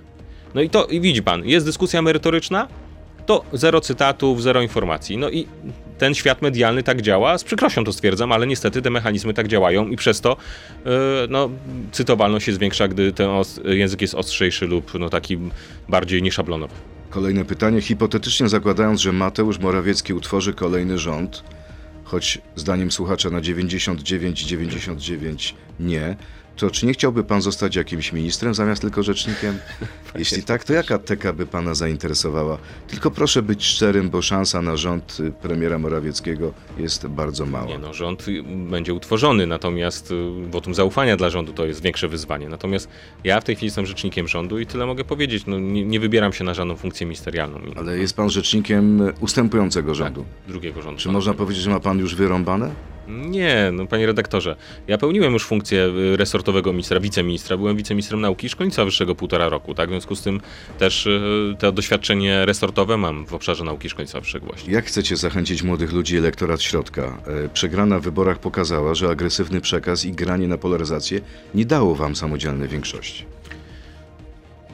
No 0.54 0.60
i 0.60 0.70
to, 0.70 0.86
i 0.86 1.00
widzi 1.00 1.22
pan, 1.22 1.46
jest 1.46 1.66
dyskusja 1.66 2.02
merytoryczna, 2.02 2.68
to 3.26 3.44
zero 3.52 3.80
cytatów, 3.80 4.42
zero 4.42 4.62
informacji. 4.62 5.16
No 5.16 5.30
i 5.30 5.46
ten 5.98 6.14
świat 6.14 6.42
medialny 6.42 6.82
tak 6.82 7.02
działa, 7.02 7.38
z 7.38 7.44
przykrością 7.44 7.84
to 7.84 7.92
stwierdzam, 7.92 8.32
ale 8.32 8.46
niestety 8.46 8.82
te 8.82 8.90
mechanizmy 8.90 9.34
tak 9.34 9.48
działają 9.48 9.88
i 9.88 9.96
przez 9.96 10.20
to 10.20 10.36
yy, 10.84 10.92
no, 11.28 11.50
cytowalność 11.92 12.46
się 12.46 12.52
zwiększa, 12.52 12.88
gdy 12.88 13.12
ten 13.12 13.28
język 13.64 14.00
jest 14.00 14.14
ostrzejszy 14.14 14.66
lub 14.66 14.98
no, 14.98 15.10
taki 15.10 15.38
bardziej 15.88 16.22
nieszablonowy. 16.22 16.74
Kolejne 17.10 17.44
pytanie. 17.44 17.80
Hipotetycznie 17.80 18.48
zakładając, 18.48 19.00
że 19.00 19.12
Mateusz 19.12 19.58
Morawiecki 19.58 20.14
utworzy 20.14 20.54
kolejny 20.54 20.98
rząd, 20.98 21.44
choć 22.04 22.38
zdaniem 22.56 22.90
słuchacza 22.90 23.30
na 23.30 23.40
99,99 23.40 25.54
nie, 25.80 26.16
to 26.56 26.70
czy 26.70 26.86
nie 26.86 26.92
chciałby 26.92 27.24
pan 27.24 27.42
zostać 27.42 27.76
jakimś 27.76 28.12
ministrem 28.12 28.54
zamiast 28.54 28.82
tylko 28.82 29.02
rzecznikiem? 29.02 29.58
Jeśli 30.18 30.42
tak, 30.42 30.64
to 30.64 30.72
jaka 30.72 30.98
teka 30.98 31.32
by 31.32 31.46
pana 31.46 31.74
zainteresowała? 31.74 32.58
Tylko 32.88 33.10
proszę 33.10 33.42
być 33.42 33.64
szczerym, 33.64 34.10
bo 34.10 34.22
szansa 34.22 34.62
na 34.62 34.76
rząd 34.76 35.16
y, 35.20 35.32
premiera 35.32 35.78
Morawieckiego 35.78 36.52
jest 36.78 37.06
bardzo 37.06 37.46
mała. 37.46 37.66
Nie 37.66 37.78
no, 37.78 37.94
rząd 37.94 38.28
y, 38.28 38.42
będzie 38.70 38.94
utworzony, 38.94 39.46
natomiast 39.46 40.10
y, 40.10 40.50
wotum 40.50 40.74
zaufania 40.74 41.16
dla 41.16 41.30
rządu 41.30 41.52
to 41.52 41.66
jest 41.66 41.82
większe 41.82 42.08
wyzwanie. 42.08 42.48
Natomiast 42.48 42.88
ja 43.24 43.40
w 43.40 43.44
tej 43.44 43.56
chwili 43.56 43.66
jestem 43.66 43.86
rzecznikiem 43.86 44.28
rządu 44.28 44.58
i 44.58 44.66
tyle 44.66 44.86
mogę 44.86 45.04
powiedzieć. 45.04 45.46
No, 45.46 45.58
nie, 45.58 45.84
nie 45.84 46.00
wybieram 46.00 46.32
się 46.32 46.44
na 46.44 46.54
żadną 46.54 46.76
funkcję 46.76 47.06
ministerialną. 47.06 47.60
Ale 47.76 47.98
jest 47.98 48.16
pan 48.16 48.30
rzecznikiem 48.30 49.12
ustępującego 49.20 49.90
tak, 49.90 49.96
rządu. 49.96 50.24
drugiego 50.48 50.82
rządu. 50.82 51.00
Czy 51.00 51.08
można 51.08 51.34
powiedzieć, 51.34 51.62
że 51.62 51.70
ma 51.70 51.80
pan 51.80 51.98
już 51.98 52.14
wyrąbane? 52.14 52.93
Nie, 53.08 53.70
no 53.72 53.86
panie 53.86 54.06
redaktorze, 54.06 54.56
ja 54.88 54.98
pełniłem 54.98 55.32
już 55.32 55.44
funkcję 55.44 55.92
y, 56.12 56.16
resortowego 56.16 56.72
ministra, 56.72 57.00
wiceministra, 57.00 57.56
byłem 57.56 57.76
wiceministrem 57.76 58.20
nauki 58.20 58.46
i 58.46 58.50
szkolnictwa 58.50 58.84
wyższego 58.84 59.14
półtora 59.14 59.48
roku, 59.48 59.74
tak? 59.74 59.88
W 59.88 59.92
związku 59.92 60.16
z 60.16 60.22
tym 60.22 60.40
też 60.78 61.06
y, 61.06 61.56
to 61.58 61.72
doświadczenie 61.72 62.46
resortowe 62.46 62.96
mam 62.96 63.26
w 63.26 63.34
obszarze 63.34 63.64
nauki 63.64 63.86
i 63.86 63.90
szkolnictwa 63.90 64.20
wyższego 64.20 64.46
właśnie. 64.46 64.72
Jak 64.72 64.84
chcecie 64.84 65.16
zachęcić 65.16 65.62
młodych 65.62 65.92
ludzi 65.92 66.16
elektorat 66.16 66.62
środka? 66.62 67.18
E, 67.26 67.48
Przegrana 67.48 67.98
w 67.98 68.02
wyborach 68.02 68.38
pokazała, 68.38 68.94
że 68.94 69.08
agresywny 69.08 69.60
przekaz 69.60 70.04
i 70.04 70.12
granie 70.12 70.48
na 70.48 70.58
polaryzację 70.58 71.20
nie 71.54 71.64
dało 71.64 71.94
wam 71.94 72.16
samodzielnej 72.16 72.68
większości. 72.68 73.24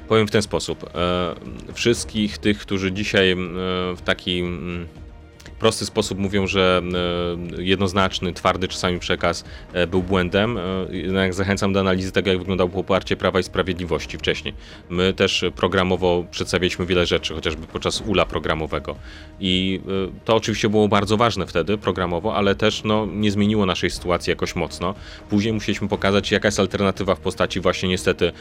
Powiem 0.08 0.26
w 0.26 0.30
ten 0.30 0.42
sposób. 0.42 0.90
E, 0.94 1.34
wszystkich 1.74 2.38
tych, 2.38 2.58
którzy 2.58 2.92
dzisiaj 2.92 3.32
e, 3.32 3.36
w 3.96 3.98
taki 4.04 4.42
prosty 5.60 5.86
sposób 5.86 6.18
mówią, 6.18 6.46
że 6.46 6.82
e, 7.58 7.62
jednoznaczny, 7.62 8.32
twardy 8.32 8.68
czasami 8.68 8.98
przekaz 8.98 9.44
e, 9.72 9.86
był 9.86 10.02
błędem, 10.02 10.58
e, 10.58 10.60
jednak 10.90 11.34
zachęcam 11.34 11.72
do 11.72 11.80
analizy 11.80 12.12
tego, 12.12 12.30
jak 12.30 12.38
wyglądało 12.38 12.70
poparcie 12.70 13.16
Prawa 13.16 13.40
i 13.40 13.42
Sprawiedliwości 13.42 14.18
wcześniej. 14.18 14.54
My 14.88 15.12
też 15.12 15.44
programowo 15.56 16.24
przedstawialiśmy 16.30 16.86
wiele 16.86 17.06
rzeczy, 17.06 17.34
chociażby 17.34 17.66
podczas 17.66 18.00
ula 18.00 18.26
programowego. 18.26 18.96
I 19.40 19.80
to 20.24 20.36
oczywiście 20.36 20.68
było 20.68 20.88
bardzo 20.88 21.16
ważne 21.16 21.46
wtedy 21.46 21.78
programowo, 21.78 22.34
ale 22.34 22.54
też 22.54 22.84
no, 22.84 23.06
nie 23.06 23.30
zmieniło 23.30 23.66
naszej 23.66 23.90
sytuacji 23.90 24.30
jakoś 24.30 24.56
mocno. 24.56 24.94
Później 25.30 25.54
musieliśmy 25.54 25.88
pokazać, 25.88 26.32
jaka 26.32 26.48
jest 26.48 26.60
alternatywa 26.60 27.14
w 27.14 27.20
postaci 27.20 27.60
właśnie 27.60 27.88
niestety 27.88 28.32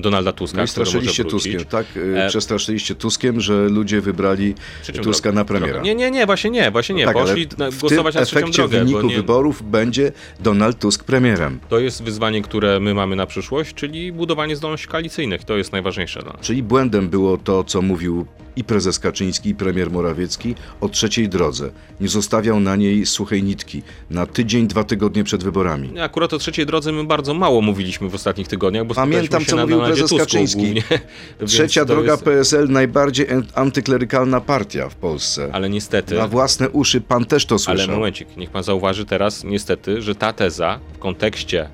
Donalda 0.00 0.32
Tuska, 0.32 0.58
No 0.58 0.64
i 0.64 0.68
straszyliście. 0.68 1.24
Tuskiem, 1.24 1.64
tak? 1.64 1.86
Przestraszyliście 2.28 2.94
Tuskiem, 2.94 3.40
że 3.40 3.68
ludzie 3.68 4.00
wybrali 4.00 4.54
Tuska 5.02 5.32
na 5.32 5.44
premiera. 5.44 5.72
Drogę. 5.72 5.93
Nie, 5.94 6.10
nie, 6.10 6.10
nie, 6.10 6.26
właśnie 6.26 6.50
nie, 6.50 6.70
właśnie 6.70 6.94
nie. 6.94 7.04
tak, 7.04 7.16
ale 7.16 7.26
Poszli 7.26 7.46
na, 7.58 7.70
w 7.70 7.80
głosować 7.80 8.14
tym 8.14 8.20
na 8.20 8.26
trzecią 8.26 8.50
drogę. 8.52 8.76
w 8.76 8.80
wyniku 8.80 9.06
nie, 9.06 9.16
wyborów 9.16 9.70
będzie 9.70 10.12
Donald 10.40 10.78
Tusk 10.78 11.04
premierem. 11.04 11.60
to 11.68 11.78
jest 11.78 12.02
wyzwanie, 12.02 12.42
które 12.42 12.80
my 12.80 12.94
mamy 12.94 13.16
na 13.16 13.26
przyszłość, 13.26 13.74
czyli 13.74 14.12
budowanie 14.12 14.56
zdolności 14.56 14.88
koalicyjnych. 14.88 15.44
To 15.44 15.56
jest 15.56 15.72
najważniejsze 15.72 16.22
dla 16.22 16.32
nas. 16.32 16.40
Czyli 16.40 16.62
błędem 16.62 17.08
było 17.08 17.36
to, 17.38 17.64
co 17.64 17.82
mówił 17.82 18.26
i 18.56 18.64
prezes 18.64 18.98
Kaczyński, 18.98 19.48
i 19.48 19.54
premier 19.54 19.90
Morawiecki 19.90 20.54
o 20.80 20.88
trzeciej 20.88 21.28
drodze. 21.28 21.70
Nie 22.00 22.08
zostawiał 22.08 22.60
na 22.60 22.76
niej 22.76 23.06
suchej 23.06 23.42
nitki 23.42 23.82
na 24.10 24.26
tydzień, 24.26 24.66
dwa 24.66 24.84
tygodnie 24.84 25.24
przed 25.24 25.44
wyborami. 25.44 26.00
Akurat 26.00 26.32
o 26.32 26.38
trzeciej 26.38 26.66
drodze 26.66 26.92
my 26.92 27.04
bardzo 27.04 27.34
mało 27.34 27.60
mówiliśmy 27.62 28.08
w 28.08 28.14
ostatnich 28.14 28.48
tygodniach, 28.48 28.86
bo 28.86 28.94
Pamiętam, 28.94 29.44
co 29.44 29.56
na 29.56 29.62
mówił 29.62 29.78
prezes 29.80 30.00
Tusku 30.00 30.18
Kaczyński. 30.18 30.60
głównie. 30.62 30.82
Trzecia 31.46 31.84
droga 31.84 32.12
jest- 32.12 32.24
PSL 32.24 32.68
najbardziej 32.68 33.26
antyklerykalna 33.54 34.40
partia 34.40 34.88
w 34.88 34.94
Polsce. 34.94 35.48
Ale 35.52 35.68
niestety... 35.84 36.14
Na 36.14 36.28
własne 36.28 36.70
uszy 36.70 37.00
pan 37.00 37.24
też 37.24 37.46
to 37.46 37.54
Ale 37.54 37.58
słyszał. 37.58 37.94
momencik, 37.94 38.36
niech 38.36 38.50
pan 38.50 38.62
zauważy 38.62 39.04
teraz 39.04 39.44
niestety, 39.44 40.02
że 40.02 40.14
ta 40.14 40.32
teza 40.32 40.78
w 40.94 40.98
kontekście 40.98 41.68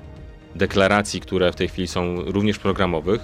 deklaracji, 0.55 1.21
które 1.21 1.51
w 1.51 1.55
tej 1.55 1.67
chwili 1.67 1.87
są 1.87 2.15
również 2.25 2.59
programowych, 2.59 3.21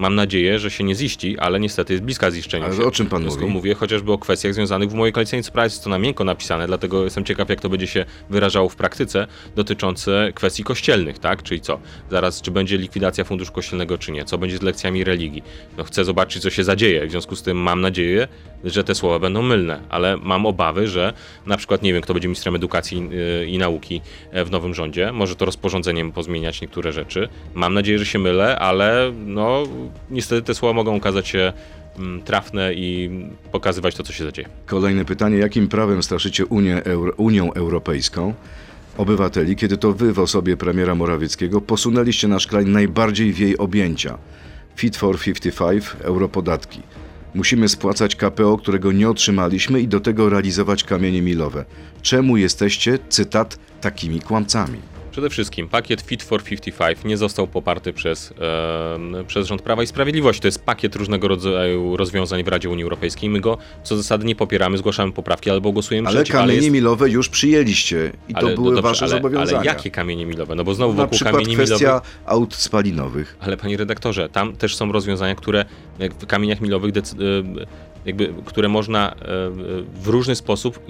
mam 0.00 0.14
nadzieję, 0.14 0.58
że 0.58 0.70
się 0.70 0.84
nie 0.84 0.94
ziści, 0.94 1.38
ale 1.38 1.60
niestety 1.60 1.92
jest 1.92 2.04
bliska 2.04 2.30
ziszczeniu 2.30 2.64
Ale 2.64 2.76
się. 2.76 2.84
o 2.84 2.90
czym 2.90 3.06
pan 3.06 3.24
mówi? 3.24 3.46
Mówię 3.46 3.74
chociażby 3.74 4.12
o 4.12 4.18
kwestiach 4.18 4.54
związanych 4.54 4.90
w 4.90 4.94
mojej 4.94 5.12
koalicyjnej 5.12 5.44
sprawie, 5.44 5.66
jest 5.66 5.84
to 5.84 5.90
na 5.90 5.98
miękko 5.98 6.24
napisane, 6.24 6.66
dlatego 6.66 7.04
jestem 7.04 7.24
ciekaw, 7.24 7.48
jak 7.48 7.60
to 7.60 7.68
będzie 7.68 7.86
się 7.86 8.04
wyrażało 8.30 8.68
w 8.68 8.76
praktyce, 8.76 9.26
dotyczące 9.56 10.32
kwestii 10.34 10.64
kościelnych, 10.64 11.18
tak? 11.18 11.42
Czyli 11.42 11.60
co? 11.60 11.80
Zaraz, 12.10 12.40
czy 12.42 12.50
będzie 12.50 12.78
likwidacja 12.78 13.24
funduszu 13.24 13.52
kościelnego, 13.52 13.98
czy 13.98 14.12
nie? 14.12 14.24
Co 14.24 14.38
będzie 14.38 14.58
z 14.58 14.62
lekcjami 14.62 15.04
religii? 15.04 15.42
No 15.78 15.84
chcę 15.84 16.04
zobaczyć, 16.04 16.42
co 16.42 16.50
się 16.50 16.64
zadzieje. 16.64 17.06
W 17.06 17.10
związku 17.10 17.36
z 17.36 17.42
tym 17.42 17.56
mam 17.56 17.80
nadzieję, 17.80 18.28
że 18.64 18.84
te 18.84 18.94
słowa 18.94 19.18
będą 19.18 19.42
mylne, 19.42 19.80
ale 19.88 20.16
mam 20.16 20.46
obawy, 20.46 20.88
że 20.88 21.12
na 21.46 21.56
przykład 21.56 21.82
nie 21.82 21.92
wiem, 21.92 22.02
kto 22.02 22.14
będzie 22.14 22.28
ministrem 22.28 22.56
edukacji 22.56 23.08
yy, 23.10 23.46
i 23.46 23.58
nauki 23.58 24.00
e, 24.30 24.44
w 24.44 24.50
nowym 24.50 24.74
rządzie. 24.74 25.12
Może 25.12 25.36
to 25.36 25.44
rozporządzeniem 25.44 26.12
pozmieniać 26.12 26.60
niektóre 26.60 26.92
rzeczy. 26.92 27.28
Mam 27.54 27.74
nadzieję, 27.74 27.98
że 27.98 28.06
się 28.06 28.18
mylę, 28.18 28.58
ale 28.58 29.12
no 29.26 29.64
niestety 30.10 30.42
te 30.42 30.54
słowa 30.54 30.74
mogą 30.74 30.96
okazać 30.96 31.28
się 31.28 31.52
mm, 31.98 32.22
trafne 32.22 32.74
i 32.74 33.10
pokazywać 33.52 33.94
to, 33.94 34.02
co 34.02 34.12
się 34.12 34.24
zadzieje. 34.24 34.48
Kolejne 34.66 35.04
pytanie. 35.04 35.36
Jakim 35.36 35.68
prawem 35.68 36.02
straszycie 36.02 36.46
Unię, 36.46 36.84
Euro, 36.84 37.12
Unią 37.16 37.52
Europejską 37.52 38.34
obywateli, 38.98 39.56
kiedy 39.56 39.76
to 39.76 39.92
wy 39.92 40.12
w 40.12 40.18
osobie 40.18 40.56
premiera 40.56 40.94
Morawieckiego 40.94 41.60
posunęliście 41.60 42.28
nasz 42.28 42.46
kraj 42.46 42.66
najbardziej 42.66 43.32
w 43.32 43.38
jej 43.38 43.58
objęcia? 43.58 44.18
Fit 44.76 44.96
for 44.96 45.18
55, 45.18 45.84
europodatki. 46.02 46.82
Musimy 47.34 47.68
spłacać 47.68 48.16
KPO, 48.16 48.58
którego 48.58 48.92
nie 48.92 49.10
otrzymaliśmy 49.10 49.80
i 49.80 49.88
do 49.88 50.00
tego 50.00 50.28
realizować 50.28 50.84
kamienie 50.84 51.22
milowe. 51.22 51.64
Czemu 52.02 52.36
jesteście, 52.36 52.98
cytat, 53.08 53.58
takimi 53.80 54.20
kłamcami? 54.20 54.78
Przede 55.10 55.30
wszystkim 55.30 55.68
pakiet 55.68 56.00
Fit 56.00 56.22
for 56.22 56.42
55 56.44 57.04
nie 57.04 57.16
został 57.16 57.46
poparty 57.46 57.92
przez, 57.92 58.34
e, 59.20 59.24
przez 59.26 59.46
rząd 59.46 59.62
Prawa 59.62 59.82
i 59.82 59.86
Sprawiedliwości. 59.86 60.42
To 60.42 60.48
jest 60.48 60.64
pakiet 60.64 60.96
różnego 60.96 61.28
rodzaju 61.28 61.96
rozwiązań 61.96 62.44
w 62.44 62.48
Radzie 62.48 62.68
Unii 62.70 62.82
Europejskiej. 62.84 63.30
My 63.30 63.40
go 63.40 63.58
co 63.82 63.96
zasady 63.96 64.24
nie 64.24 64.36
popieramy, 64.36 64.78
zgłaszamy 64.78 65.12
poprawki 65.12 65.50
albo 65.50 65.72
głosujemy 65.72 66.08
Ale 66.08 66.16
przeciw. 66.16 66.32
kamienie 66.36 66.54
jest- 66.54 66.70
milowe 66.70 67.10
już 67.10 67.28
przyjęliście 67.28 68.12
i 68.28 68.32
to 68.32 68.38
ale- 68.40 68.50
no 68.50 68.54
były 68.56 68.74
dobrze, 68.74 68.82
wasze 68.82 69.04
ale, 69.04 69.14
zobowiązania. 69.14 69.58
Ale 69.58 69.66
jakie 69.66 69.90
kamienie 69.90 70.26
milowe? 70.26 70.54
No 70.54 70.64
bo 70.64 70.74
znowu 70.74 70.94
Na 70.94 71.02
wokół 71.02 71.18
kamieni 71.18 71.54
kwestia 71.54 71.76
milowych... 71.78 72.02
aut 72.26 72.54
spalinowych. 72.54 73.36
Ale 73.40 73.56
panie 73.56 73.76
redaktorze, 73.76 74.28
tam 74.28 74.56
też 74.56 74.76
są 74.76 74.92
rozwiązania, 74.92 75.34
które 75.34 75.64
w 76.20 76.26
kamieniach 76.26 76.60
milowych 76.60 76.92
decy- 76.92 77.16
jakby, 78.06 78.34
które 78.44 78.68
można 78.68 79.10
e, 79.10 79.16
w 79.94 80.06
różny 80.06 80.36
sposób 80.36 80.80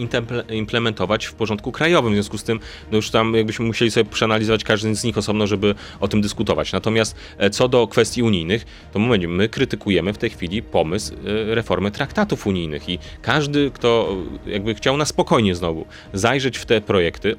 implementować 0.51 1.27
w 1.27 1.35
porządku 1.35 1.73
krajowym. 1.73 2.13
W 2.13 2.15
związku 2.15 2.39
z 2.39 2.45
tym, 2.45 2.61
no 2.91 2.97
już 2.97 3.11
tam 3.11 3.35
jakbyśmy 3.35 3.65
musieli 3.65 3.91
sobie 3.91 4.11
przeanalizować 4.11 4.65
każdy 4.65 4.95
z 4.95 5.05
nich 5.05 5.19
osobno, 5.19 5.47
żeby 5.47 5.75
o 6.01 6.09
tym 6.09 6.21
dyskutować. 6.21 6.73
Natomiast 6.73 7.17
e, 7.39 7.51
co 7.51 7.69
do 7.69 7.87
kwestii 7.89 8.23
unijnych, 8.23 8.67
to 8.93 8.99
my, 8.99 9.29
my 9.29 9.49
krytykujemy 9.49 10.13
w 10.13 10.19
tej 10.19 10.31
chwili 10.31 10.63
pomysł 10.63 11.15
e, 11.15 11.55
reformy 11.55 11.91
traktatów 11.91 12.47
unijnych 12.47 12.89
i 12.89 12.99
każdy, 13.23 13.71
kto 13.71 14.17
jakby 14.47 14.75
chciał 14.75 14.97
na 14.97 15.05
spokojnie 15.05 15.55
znowu 15.55 15.87
zajrzeć 16.13 16.59
w 16.59 16.67
te 16.67 16.81
projekty, 16.81 17.35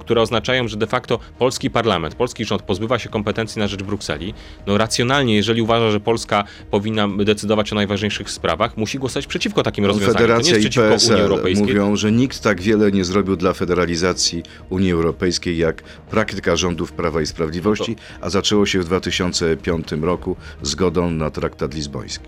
które 0.00 0.22
oznaczają, 0.22 0.68
że 0.68 0.76
de 0.76 0.86
facto 0.86 1.18
polski 1.38 1.70
parlament, 1.70 2.14
polski 2.14 2.44
rząd 2.44 2.62
pozbywa 2.62 2.98
się 2.98 3.08
kompetencji 3.08 3.58
na 3.58 3.68
rzecz 3.68 3.82
Brukseli, 3.82 4.34
no 4.66 4.78
racjonalnie, 4.78 5.34
jeżeli 5.34 5.62
uważa, 5.62 5.90
że 5.90 6.00
Polska 6.00 6.44
powinna 6.70 7.08
decydować 7.08 7.72
o 7.72 7.74
najważniejszych 7.74 8.30
sprawach, 8.30 8.76
musi 8.76 8.98
głosować 9.04 9.26
przeciwko 9.26 9.62
takim 9.62 9.84
rozwiązaniom. 9.84 10.38
Jest 10.38 10.64
i 10.64 10.70
PSL 10.70 11.30
mówią, 11.56 11.96
że 11.96 12.12
nikt 12.12 12.40
tak 12.40 12.60
wiele 12.60 12.92
nie 12.92 13.04
zrobił 13.04 13.36
dla 13.36 13.52
federalizacji 13.52 14.42
Unii 14.70 14.92
Europejskiej 14.92 15.58
jak 15.58 15.82
praktyka 16.10 16.56
rządów 16.56 16.92
Prawa 16.92 17.22
i 17.22 17.26
Sprawiedliwości, 17.26 17.96
a 18.20 18.30
zaczęło 18.30 18.66
się 18.66 18.80
w 18.80 18.84
2005 18.84 19.92
roku 19.92 20.36
zgodą 20.62 21.10
na 21.10 21.30
traktat 21.30 21.74
lizboński. 21.74 22.24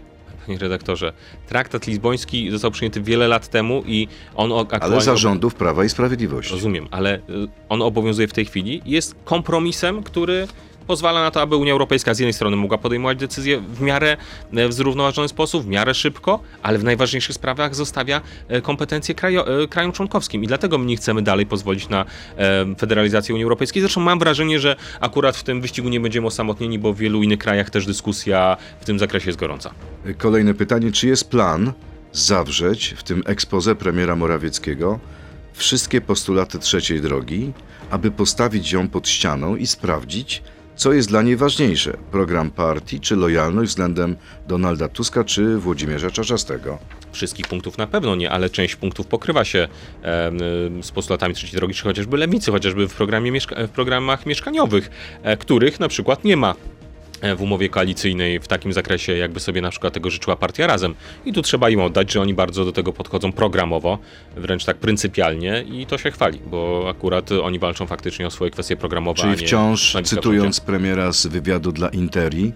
Panie 0.47 0.59
redaktorze, 0.59 1.13
traktat 1.49 1.87
lizboński 1.87 2.51
został 2.51 2.71
przyjęty 2.71 3.03
wiele 3.03 3.29
lat 3.29 3.49
temu 3.49 3.83
i 3.87 4.09
on 4.35 4.53
aktualnie... 4.53 4.87
Ale 4.87 5.01
za 5.01 5.17
rządów 5.17 5.55
Prawa 5.55 5.85
i 5.85 5.89
Sprawiedliwości. 5.89 6.53
Rozumiem, 6.53 6.89
ale 6.91 7.19
y, 7.19 7.23
on 7.69 7.83
obowiązuje 7.83 8.29
w 8.29 8.33
tej 8.33 8.45
chwili 8.45 8.83
i 8.85 8.91
jest 8.91 9.15
kompromisem, 9.25 10.03
który 10.03 10.49
pozwala 10.87 11.23
na 11.23 11.31
to, 11.31 11.41
aby 11.41 11.57
Unia 11.57 11.73
Europejska 11.73 12.15
z 12.15 12.19
jednej 12.19 12.33
strony 12.33 12.57
mogła 12.57 12.79
podejmować 12.79 13.19
decyzje 13.19 13.61
w 13.61 13.81
miarę 13.81 14.17
e, 14.53 14.69
w 14.69 14.73
zrównoważony 14.73 15.29
sposób, 15.29 15.65
w 15.65 15.67
miarę 15.67 15.95
szybko, 15.95 16.41
ale 16.63 16.79
w 16.79 16.85
najważniejszych 16.85 17.35
sprawach 17.35 17.75
zostawia 17.75 18.21
e, 18.49 18.61
kompetencje 18.61 19.15
krajo, 19.15 19.63
e, 19.63 19.69
krajom 19.69 19.93
członkowskim 19.93 20.45
i 20.45 20.47
dlatego 20.47 20.79
my 20.79 20.87
nie 20.87 20.97
chcemy 20.97 21.23
dalej 21.23 21.47
pozwolić 21.47 21.89
na 21.89 22.05
federalizację 22.79 23.35
Unii 23.35 23.45
Europejskiej. 23.45 23.83
Zresztą 23.83 24.01
mam 24.01 24.19
wrażenie, 24.19 24.61
że 24.61 24.77
akurat 25.01 25.37
w 25.37 25.43
tym 25.43 25.61
wyścigu 25.61 25.89
nie 25.89 26.01
będziemy 26.01 26.27
osamotnieni, 26.27 26.79
bo 26.79 26.93
w 26.93 26.99
wielu 26.99 27.23
innych 27.23 27.39
krajach 27.39 27.71
też 27.71 27.87
dyskusja 27.87 28.57
w 28.81 28.85
tym 28.85 28.99
zakresie 28.99 29.27
jest 29.27 29.39
gorąca. 29.39 29.71
Kolejne 30.19 30.55
pytanie, 30.55 30.93
czy 30.93 31.07
jest 31.09 31.31
plan 31.31 31.73
zawrzeć 32.13 32.95
w 32.97 33.03
tym 33.03 33.23
ekspoze 33.27 33.75
premiera 33.75 34.17
Morawieckiego 34.17 34.99
wszystkie 35.53 36.01
postulaty 36.01 36.59
trzeciej 36.59 37.01
drogi, 37.01 37.53
aby 37.91 38.11
postawić 38.11 38.73
ją 38.73 38.89
pod 38.89 39.09
ścianą 39.09 39.57
i 39.57 39.67
sprawdzić, 39.67 40.43
co 40.77 40.93
jest 40.93 41.09
dla 41.09 41.23
niej 41.23 41.37
ważniejsze: 41.37 41.97
program 42.11 42.51
partii, 42.51 43.01
czy 43.01 43.17
lojalność 43.17 43.71
względem 43.71 44.17
Donalda 44.49 44.89
Tuska, 44.89 45.25
czy 45.25 45.59
Włodzimierza 45.59 46.11
Czarzastego? 46.11 46.79
Wszystkich 47.13 47.49
punktów 47.49 47.79
na 47.79 47.87
pewno 47.87 48.17
nie, 48.17 48.31
ale 48.31 48.51
część 48.51 48.77
punktów 48.77 49.07
pokrywa 49.07 49.45
się 49.45 49.69
y, 50.79 50.83
z 50.83 50.91
postulatami 50.91 51.35
trzeciej 51.35 51.57
drogi, 51.57 51.75
czy 51.75 51.83
chociażby 51.83 52.17
lewicy, 52.17 52.51
chociażby 52.51 52.89
w, 52.89 52.95
programie 52.95 53.33
mieszka- 53.33 53.67
w 53.67 53.71
programach 53.71 54.27
mieszkaniowych, 54.27 54.91
e, 55.23 55.37
których 55.37 55.81
na 55.81 55.89
przykład 55.89 56.25
nie 56.25 56.37
ma 56.37 56.51
e, 56.51 56.76
w 57.37 57.43
umowie 57.43 57.69
koalicyjnej 57.69 58.41
w 58.41 58.49
takim 58.49 58.73
zakresie, 58.73 59.17
jakby 59.17 59.41
sobie 59.41 59.61
na 59.61 59.71
przykład 59.71 59.95
tego 59.95 60.11
życzyła 60.11 60.37
partia 60.37 60.67
Razem. 60.67 60.95
I 61.25 61.33
tu 61.33 61.43
trzeba 61.43 61.71
im 61.71 61.81
oddać, 61.81 62.13
że 62.13 62.21
oni 62.21 62.35
bardzo 62.35 62.65
do 62.65 62.73
tego 62.73 62.93
podchodzą 62.93 63.33
programowo, 63.33 63.99
wręcz 64.37 64.65
tak 64.65 64.77
pryncypialnie 64.77 65.65
i 65.73 65.87
to 65.87 65.99
się 65.99 66.11
chwali, 66.11 66.41
bo 66.47 66.87
akurat 66.91 67.33
oni 67.33 67.59
walczą 67.59 67.87
faktycznie 67.87 68.27
o 68.27 68.31
swoje 68.31 68.51
kwestie 68.51 68.77
programowe, 68.77 69.23
Czyli 69.23 69.37
wciąż, 69.37 69.97
cytując 70.05 70.61
premiera 70.61 71.13
z 71.13 71.27
wywiadu 71.27 71.73
dla 71.73 71.89
Interi, 71.89 72.53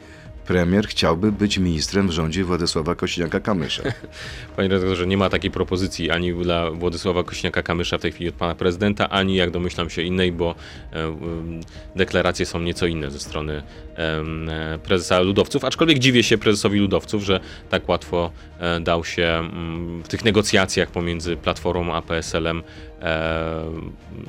premier 0.50 0.88
chciałby 0.88 1.32
być 1.32 1.58
ministrem 1.58 2.08
w 2.08 2.10
rządzie 2.10 2.44
Władysława 2.44 2.94
Kośniaka-Kamysza. 2.94 3.92
Panie 4.56 4.68
redaktorze, 4.68 5.06
nie 5.06 5.16
ma 5.16 5.30
takiej 5.30 5.50
propozycji 5.50 6.10
ani 6.10 6.34
dla 6.34 6.70
Władysława 6.70 7.20
Kośniaka-Kamysza 7.20 7.98
w 7.98 8.00
tej 8.00 8.12
chwili 8.12 8.28
od 8.28 8.34
pana 8.34 8.54
prezydenta, 8.54 9.08
ani 9.08 9.36
jak 9.36 9.50
domyślam 9.50 9.90
się 9.90 10.02
innej, 10.02 10.32
bo 10.32 10.54
e, 10.92 11.16
deklaracje 11.96 12.46
są 12.46 12.60
nieco 12.60 12.86
inne 12.86 13.10
ze 13.10 13.18
strony 13.18 13.62
e, 13.96 14.78
prezesa 14.78 15.20
ludowców, 15.20 15.64
aczkolwiek 15.64 15.98
dziwię 15.98 16.22
się 16.22 16.38
prezesowi 16.38 16.78
ludowców, 16.78 17.22
że 17.22 17.40
tak 17.68 17.88
łatwo 17.88 18.30
e, 18.58 18.80
dał 18.80 19.04
się 19.04 19.26
mm, 19.26 20.02
w 20.02 20.08
tych 20.08 20.24
negocjacjach 20.24 20.90
pomiędzy 20.90 21.36
Platformą 21.36 21.94
a 21.94 22.02
PSL-em, 22.02 22.62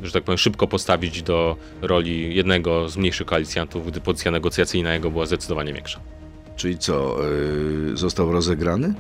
że 0.03 0.11
tak 0.13 0.23
powiem, 0.23 0.37
szybko 0.37 0.67
postawić 0.67 1.23
do 1.23 1.57
roli 1.81 2.35
jednego 2.35 2.89
z 2.89 2.97
mniejszych 2.97 3.27
koalicjantów, 3.27 3.87
gdy 3.87 4.01
pozycja 4.01 4.31
negocjacyjna 4.31 4.93
jego 4.93 5.11
była 5.11 5.25
zdecydowanie 5.25 5.73
większa. 5.73 5.99
Czyli 6.55 6.77
co, 6.77 7.17
yy, 7.87 7.97
został 7.97 8.31
rozegrany? 8.31 8.93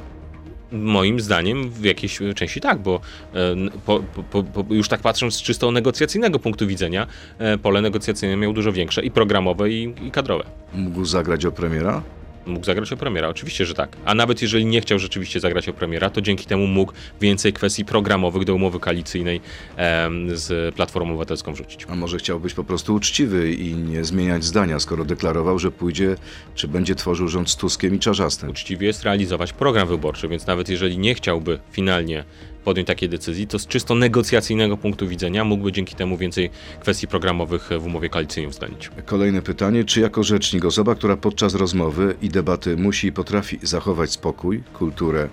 Moim 0.71 1.19
zdaniem 1.19 1.69
w 1.69 1.83
jakiejś 1.83 2.19
części 2.35 2.61
tak, 2.61 2.79
bo 2.79 2.99
e, 3.33 3.55
po, 3.85 4.03
po, 4.31 4.43
po, 4.43 4.73
już 4.73 4.87
tak 4.87 5.01
patrząc 5.01 5.35
z 5.35 5.41
czysto 5.41 5.71
negocjacyjnego 5.71 6.39
punktu 6.39 6.67
widzenia, 6.67 7.07
e, 7.37 7.57
pole 7.57 7.81
negocjacyjne 7.81 8.37
miał 8.37 8.53
dużo 8.53 8.71
większe 8.71 9.03
i 9.03 9.11
programowe 9.11 9.69
i, 9.69 9.93
i 10.01 10.11
kadrowe. 10.11 10.43
Mógł 10.73 11.05
zagrać 11.05 11.45
o 11.45 11.51
premiera? 11.51 12.01
Mógł 12.45 12.65
zagrać 12.65 12.93
o 12.93 12.97
premiera, 12.97 13.27
oczywiście, 13.27 13.65
że 13.65 13.73
tak. 13.73 13.97
A 14.05 14.15
nawet 14.15 14.41
jeżeli 14.41 14.65
nie 14.65 14.81
chciał 14.81 14.99
rzeczywiście 14.99 15.39
zagrać 15.39 15.69
o 15.69 15.73
premiera, 15.73 16.09
to 16.09 16.21
dzięki 16.21 16.45
temu 16.45 16.67
mógł 16.67 16.93
więcej 17.21 17.53
kwestii 17.53 17.85
programowych 17.85 18.45
do 18.45 18.55
umowy 18.55 18.79
koalicyjnej 18.79 19.41
em, 19.75 20.37
z 20.37 20.75
Platformą 20.75 21.09
Obywatelską 21.09 21.53
wrzucić. 21.53 21.85
A 21.89 21.95
może 21.95 22.17
chciał 22.17 22.39
być 22.39 22.53
po 22.53 22.63
prostu 22.63 22.93
uczciwy 22.93 23.53
i 23.53 23.75
nie 23.75 24.03
zmieniać 24.03 24.43
zdania, 24.43 24.79
skoro 24.79 25.05
deklarował, 25.05 25.59
że 25.59 25.71
pójdzie, 25.71 26.15
czy 26.55 26.67
będzie 26.67 26.95
tworzył 26.95 27.27
rząd 27.27 27.49
z 27.49 27.55
Tuskiem 27.55 27.95
i 27.95 27.99
Czarzastym? 27.99 28.49
uczciwie 28.49 28.87
jest 28.87 29.03
realizować 29.03 29.53
program 29.53 29.87
wyborczy, 29.87 30.27
więc 30.27 30.47
nawet 30.47 30.69
jeżeli 30.69 30.97
nie 30.97 31.15
chciałby 31.15 31.59
finalnie 31.71 32.23
podjąć 32.63 32.87
takiej 32.87 33.09
decyzji, 33.09 33.47
to 33.47 33.59
z 33.59 33.67
czysto 33.67 33.95
negocjacyjnego 33.95 34.77
punktu 34.77 35.07
widzenia 35.07 35.45
mógłby 35.45 35.71
dzięki 35.71 35.95
temu 35.95 36.17
więcej 36.17 36.49
kwestii 36.79 37.07
programowych 37.07 37.69
w 37.79 37.85
umowie 37.85 38.09
koalicyjnej 38.09 38.47
uwzględnić. 38.47 38.89
Kolejne 39.05 39.41
pytanie. 39.41 39.83
Czy 39.83 40.01
jako 40.01 40.23
rzecznik, 40.23 40.65
osoba, 40.65 40.95
która 40.95 41.17
podczas 41.17 41.55
rozmowy 41.55 42.15
i 42.21 42.29
debaty 42.29 42.77
musi 42.77 43.07
i 43.07 43.11
potrafi 43.11 43.59
zachować 43.63 44.11
spokój, 44.11 44.63
kulturę 44.73 45.29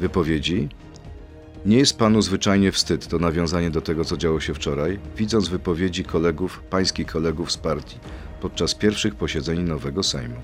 wypowiedzi, 0.00 0.68
nie 1.66 1.76
jest 1.76 1.98
panu 1.98 2.22
zwyczajnie 2.22 2.72
wstyd, 2.72 3.06
to 3.08 3.18
nawiązanie 3.18 3.70
do 3.70 3.80
tego, 3.80 4.04
co 4.04 4.16
działo 4.16 4.40
się 4.40 4.54
wczoraj, 4.54 4.98
widząc 5.16 5.48
wypowiedzi 5.48 6.04
kolegów, 6.04 6.62
pańskich 6.70 7.06
kolegów 7.06 7.52
z 7.52 7.56
partii 7.56 7.98
podczas 8.40 8.74
pierwszych 8.74 9.14
posiedzeń 9.14 9.62
nowego 9.62 10.02
Sejmu? 10.02 10.36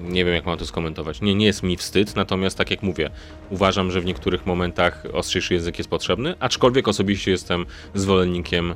Nie 0.00 0.24
wiem, 0.24 0.34
jak 0.34 0.46
mam 0.46 0.58
to 0.58 0.66
skomentować. 0.66 1.20
Nie, 1.20 1.34
nie 1.34 1.46
jest 1.46 1.62
mi 1.62 1.76
wstyd, 1.76 2.16
natomiast 2.16 2.58
tak 2.58 2.70
jak 2.70 2.82
mówię, 2.82 3.10
uważam, 3.50 3.90
że 3.90 4.00
w 4.00 4.04
niektórych 4.04 4.46
momentach 4.46 5.06
ostrzejszy 5.12 5.54
język 5.54 5.78
jest 5.78 5.90
potrzebny, 5.90 6.34
aczkolwiek 6.40 6.88
osobiście 6.88 7.30
jestem 7.30 7.66
zwolennikiem 7.94 8.74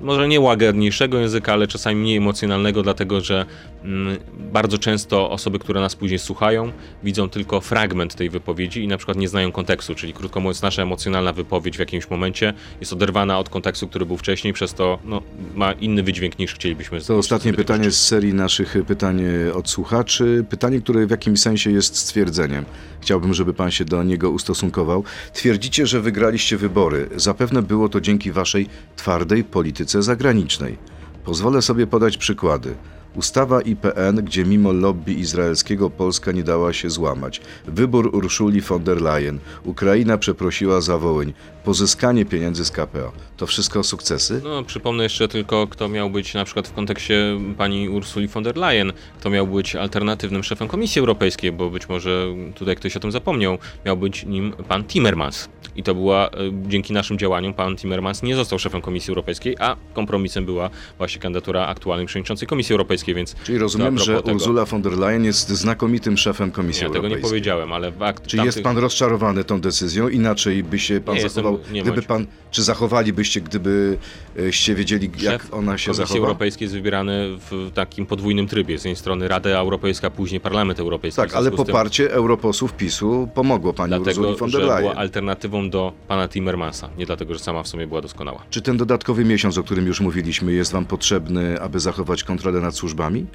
może 0.00 0.28
nie 0.28 0.40
łagodniejszego 0.40 1.18
języka, 1.18 1.52
ale 1.52 1.66
czasami 1.66 1.96
mniej 1.96 2.16
emocjonalnego, 2.16 2.82
dlatego 2.82 3.20
że 3.20 3.46
mm, 3.84 4.18
bardzo 4.52 4.78
często 4.78 5.30
osoby, 5.30 5.58
które 5.58 5.80
nas 5.80 5.96
później 5.96 6.18
słuchają, 6.18 6.72
widzą 7.02 7.28
tylko 7.28 7.60
fragment 7.60 8.14
tej 8.14 8.30
wypowiedzi 8.30 8.84
i 8.84 8.88
na 8.88 8.96
przykład 8.96 9.16
nie 9.16 9.28
znają 9.28 9.52
kontekstu, 9.52 9.94
czyli 9.94 10.12
krótko 10.12 10.40
mówiąc, 10.40 10.62
nasza 10.62 10.82
emocjonalna 10.82 11.32
wypowiedź 11.32 11.76
w 11.76 11.80
jakimś 11.80 12.10
momencie 12.10 12.54
jest 12.80 12.92
oderwana 12.92 13.38
od 13.38 13.48
kontekstu, 13.48 13.88
który 13.88 14.06
był 14.06 14.16
wcześniej, 14.16 14.52
przez 14.52 14.74
to 14.74 14.98
no, 15.04 15.22
ma 15.54 15.72
inny 15.72 16.02
wydźwięk 16.02 16.38
niż 16.38 16.54
chcielibyśmy. 16.54 17.00
To 17.00 17.16
ostatnie 17.16 17.52
pytanie 17.52 17.90
z 17.90 18.06
serii 18.06 18.34
naszych 18.34 18.76
pytań 18.86 19.22
e, 19.48 19.54
od 19.54 19.70
słuchaczy. 19.70 20.44
Pytanie, 20.50 20.80
które 20.80 21.06
w 21.06 21.10
jakimś 21.10 21.40
sensie 21.40 21.70
jest 21.70 21.96
stwierdzeniem. 21.96 22.64
Chciałbym, 23.00 23.34
żeby 23.34 23.54
pan 23.54 23.70
się 23.70 23.84
do 23.84 24.02
niego 24.02 24.30
ustosunkował. 24.30 25.04
Twierdzicie, 25.32 25.86
że 25.86 26.00
wygraliście 26.00 26.56
wybory. 26.56 27.08
Zapewne 27.16 27.62
było 27.62 27.88
to 27.88 28.00
dzięki 28.00 28.32
waszej 28.32 28.68
twardej 28.96 29.44
polityce 29.44 29.73
zagranicznej. 30.00 30.78
Pozwolę 31.24 31.62
sobie 31.62 31.86
podać 31.86 32.16
przykłady. 32.16 32.74
Ustawa 33.16 33.60
IPN, 33.60 34.16
gdzie 34.16 34.44
mimo 34.44 34.72
lobby 34.72 35.12
izraelskiego 35.12 35.90
Polska 35.90 36.32
nie 36.32 36.42
dała 36.42 36.72
się 36.72 36.90
złamać. 36.90 37.40
Wybór 37.66 38.14
Urszuli 38.14 38.60
von 38.60 38.84
der 38.84 39.02
Leyen. 39.02 39.38
Ukraina 39.64 40.18
przeprosiła 40.18 40.80
za 40.80 40.98
Wołyń. 40.98 41.34
Pozyskanie 41.64 42.24
pieniędzy 42.24 42.64
z 42.64 42.70
KPO. 42.70 43.12
To 43.36 43.46
wszystko 43.46 43.84
sukcesy? 43.84 44.40
No, 44.44 44.62
przypomnę 44.62 45.02
jeszcze 45.02 45.28
tylko, 45.28 45.66
kto 45.66 45.88
miał 45.88 46.10
być 46.10 46.34
na 46.34 46.44
przykład 46.44 46.68
w 46.68 46.72
kontekście 46.72 47.38
pani 47.58 47.88
Ursuli 47.88 48.28
von 48.28 48.42
der 48.42 48.56
Leyen, 48.56 48.92
kto 49.20 49.30
miał 49.30 49.46
być 49.46 49.76
alternatywnym 49.76 50.42
szefem 50.44 50.68
Komisji 50.68 50.98
Europejskiej, 51.00 51.52
bo 51.52 51.70
być 51.70 51.88
może 51.88 52.26
tutaj 52.54 52.76
ktoś 52.76 52.96
o 52.96 53.00
tym 53.00 53.12
zapomniał, 53.12 53.58
miał 53.86 53.96
być 53.96 54.24
nim 54.24 54.52
pan 54.68 54.84
Timmermans. 54.84 55.48
I 55.76 55.82
to 55.82 55.94
była, 55.94 56.28
e, 56.28 56.30
dzięki 56.68 56.92
naszym 56.92 57.18
działaniom, 57.18 57.54
pan 57.54 57.76
Timmermans 57.76 58.22
nie 58.22 58.36
został 58.36 58.58
szefem 58.58 58.80
Komisji 58.80 59.10
Europejskiej, 59.10 59.56
a 59.60 59.76
kompromisem 59.94 60.44
była 60.44 60.70
właśnie 60.98 61.20
kandydatura 61.20 61.66
aktualnej 61.66 62.06
przewodniczącej 62.06 62.48
Komisji 62.48 62.72
Europejskiej, 62.72 63.14
więc... 63.14 63.34
Czyli 63.44 63.58
rozumiem, 63.58 63.98
że 63.98 64.22
tego- 64.22 64.36
Ursula 64.36 64.64
von 64.64 64.82
der 64.82 64.92
Leyen 64.98 65.24
jest 65.24 65.48
znakomitym 65.48 66.16
szefem 66.18 66.50
Komisji 66.50 66.82
Ja 66.82 66.88
tego 66.88 66.94
nie 66.94 66.98
Europejskiej. 67.06 67.30
powiedziałem, 67.30 67.72
ale 67.72 67.90
w 67.92 68.02
akt 68.02 68.26
Czy 68.26 68.36
jest 68.36 68.46
tamtych- 68.48 68.62
pan 68.62 68.78
rozczarowany 68.78 69.44
tą 69.44 69.60
decyzją? 69.60 70.08
Inaczej 70.08 70.64
by 70.64 70.78
się 70.78 71.00
pan 71.00 71.14
Nie, 71.14 71.20
jestem- 71.22 71.44
zachował, 71.56 71.74
nie 71.74 71.82
gdyby 71.82 72.02
pan 72.02 72.26
Czy 72.50 72.62
zachowalibyście, 72.62 73.40
gdybyście 73.40 74.74
wiedzieli, 74.74 75.10
jak 75.18 75.42
Szef 75.42 75.54
ona 75.54 75.78
się 75.78 75.86
Komisji 75.86 75.94
zachowa? 76.06 76.18
Europejskiej 76.26 76.64
jest 76.66 76.74
wybierany 76.74 77.28
w 77.50 77.70
takim 77.74 78.06
podwójnym 78.06 78.46
trybie. 78.46 78.78
Z 78.78 78.84
jednej 78.84 78.96
strony 78.96 79.28
Rada 79.28 79.50
Europejska, 79.50 80.10
później 80.10 80.40
Parlament 80.40 80.80
Europejski. 80.80 81.22
Tak, 81.22 81.34
ale 81.34 81.50
z 81.50 81.56
tym- 81.56 81.66
poparcie 81.66 82.12
europosłów 82.12 82.72
PiSu 82.72 83.28
pomogło 83.34 83.72
pani 83.72 83.90
Dlatego, 83.94 84.36
von 84.36 84.50
że 84.50 84.58
der 84.58 84.66
była 84.66 84.80
Leyen. 84.80 84.98
alternatywą 84.98 85.70
do 85.70 85.92
pana 86.08 86.28
Timmermansa. 86.28 86.88
Nie 86.98 87.06
dlatego, 87.06 87.34
że 87.34 87.40
sama 87.40 87.62
w 87.62 87.68
sobie 87.68 87.86
była 87.86 88.00
doskonała. 88.00 88.42
Czy 88.50 88.62
ten 88.62 88.76
dodatkowy 88.76 89.24
miesiąc, 89.24 89.58
o 89.58 89.62
którym 89.62 89.86
już 89.86 90.00
mówiliśmy, 90.00 90.52
jest 90.52 90.72
wam 90.72 90.84
potrzebny, 90.84 91.60
aby 91.60 91.80
zachować 91.80 92.24
kontrolę 92.24 92.60
nad 92.60 92.74
służbami? 92.74 93.26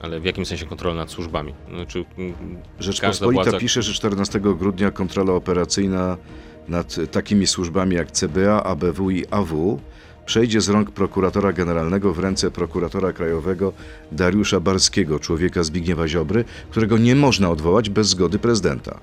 Ale 0.00 0.20
w 0.20 0.24
jakim 0.24 0.46
sensie 0.46 0.66
kontrola 0.66 0.94
nad 0.94 1.10
służbami? 1.10 1.54
Znaczy, 1.74 2.04
Rzeczpospolita 2.80 3.42
władza- 3.42 3.58
pisze, 3.58 3.82
że 3.82 3.92
14 3.92 4.40
grudnia 4.54 4.90
kontrola 4.90 5.32
operacyjna 5.32 6.16
nad 6.68 6.96
takimi 7.10 7.46
służbami 7.46 7.96
jak 7.96 8.10
CBA, 8.10 8.62
ABW 8.62 9.10
i 9.10 9.24
AW 9.30 9.80
przejdzie 10.26 10.60
z 10.60 10.68
rąk 10.68 10.90
prokuratora 10.90 11.52
generalnego 11.52 12.12
w 12.12 12.18
ręce 12.18 12.50
prokuratora 12.50 13.12
krajowego 13.12 13.72
Dariusza 14.12 14.60
Barskiego, 14.60 15.18
człowieka 15.18 15.62
Zbigniewa 15.62 16.08
Ziobry, 16.08 16.44
którego 16.70 16.98
nie 16.98 17.14
można 17.14 17.50
odwołać 17.50 17.90
bez 17.90 18.08
zgody 18.08 18.38
prezydenta. 18.38 18.98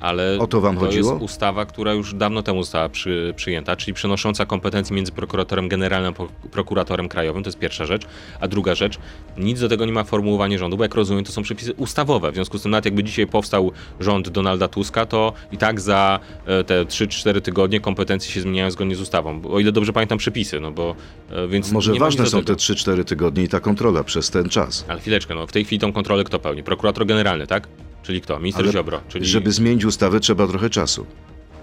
Ale 0.00 0.38
O 0.40 0.46
to 0.46 0.60
wam 0.60 0.74
to 0.74 0.80
chodziło? 0.80 1.12
jest 1.12 1.22
ustawa, 1.24 1.66
która 1.66 1.92
już 1.92 2.14
dawno 2.14 2.42
temu 2.42 2.62
została 2.62 2.88
przy, 2.88 3.32
przyjęta, 3.36 3.76
czyli 3.76 3.94
przenosząca 3.94 4.46
kompetencje 4.46 4.96
między 4.96 5.12
prokuratorem 5.12 5.68
generalnym 5.68 6.10
a 6.12 6.16
pro- 6.16 6.28
prokuratorem 6.50 7.08
krajowym, 7.08 7.42
to 7.42 7.48
jest 7.48 7.58
pierwsza 7.58 7.86
rzecz. 7.86 8.02
A 8.40 8.48
druga 8.48 8.74
rzecz, 8.74 8.98
nic 9.36 9.60
do 9.60 9.68
tego 9.68 9.86
nie 9.86 9.92
ma 9.92 10.04
formułowanie 10.04 10.58
rządu, 10.58 10.76
bo 10.76 10.82
jak 10.84 10.94
rozumiem, 10.94 11.24
to 11.24 11.32
są 11.32 11.42
przepisy 11.42 11.72
ustawowe. 11.72 12.30
W 12.32 12.34
związku 12.34 12.58
z 12.58 12.62
tym, 12.62 12.70
nawet 12.70 12.84
jakby 12.84 13.04
dzisiaj 13.04 13.26
powstał 13.26 13.72
rząd 14.00 14.28
Donalda 14.28 14.68
Tuska, 14.68 15.06
to 15.06 15.32
i 15.52 15.58
tak 15.58 15.80
za 15.80 16.20
e, 16.46 16.64
te 16.64 16.84
3-4 16.84 17.40
tygodnie 17.40 17.80
kompetencje 17.80 18.32
się 18.32 18.40
zmieniają 18.40 18.70
zgodnie 18.70 18.96
z 18.96 19.00
ustawą. 19.00 19.42
O 19.50 19.60
ile 19.60 19.72
dobrze 19.72 19.92
pamiętam 19.92 20.18
przepisy, 20.18 20.60
no 20.60 20.70
bo 20.70 20.94
e, 21.30 21.48
więc 21.48 21.72
Może 21.72 21.94
ważne 21.94 22.26
są 22.26 22.38
te 22.38 22.44
tego. 22.44 22.58
3-4 22.58 23.04
tygodnie 23.04 23.44
i 23.44 23.48
ta 23.48 23.60
kontrola 23.60 24.04
przez 24.04 24.30
ten 24.30 24.48
czas. 24.48 24.84
Ale 24.88 25.00
chwileczkę, 25.00 25.34
no 25.34 25.46
w 25.46 25.52
tej 25.52 25.64
chwili 25.64 25.78
tą 25.80 25.92
kontrolę 25.92 26.24
kto 26.24 26.38
pełni? 26.38 26.62
Prokurator 26.62 27.06
generalny, 27.06 27.46
tak? 27.46 27.68
Czyli 28.08 28.20
kto? 28.20 28.38
Minister 28.38 28.64
Ale 28.64 28.72
Ziobro. 28.72 29.00
Czyli... 29.08 29.26
Żeby 29.26 29.52
zmienić 29.52 29.84
ustawę, 29.84 30.20
trzeba 30.20 30.46
trochę 30.46 30.70
czasu. 30.70 31.06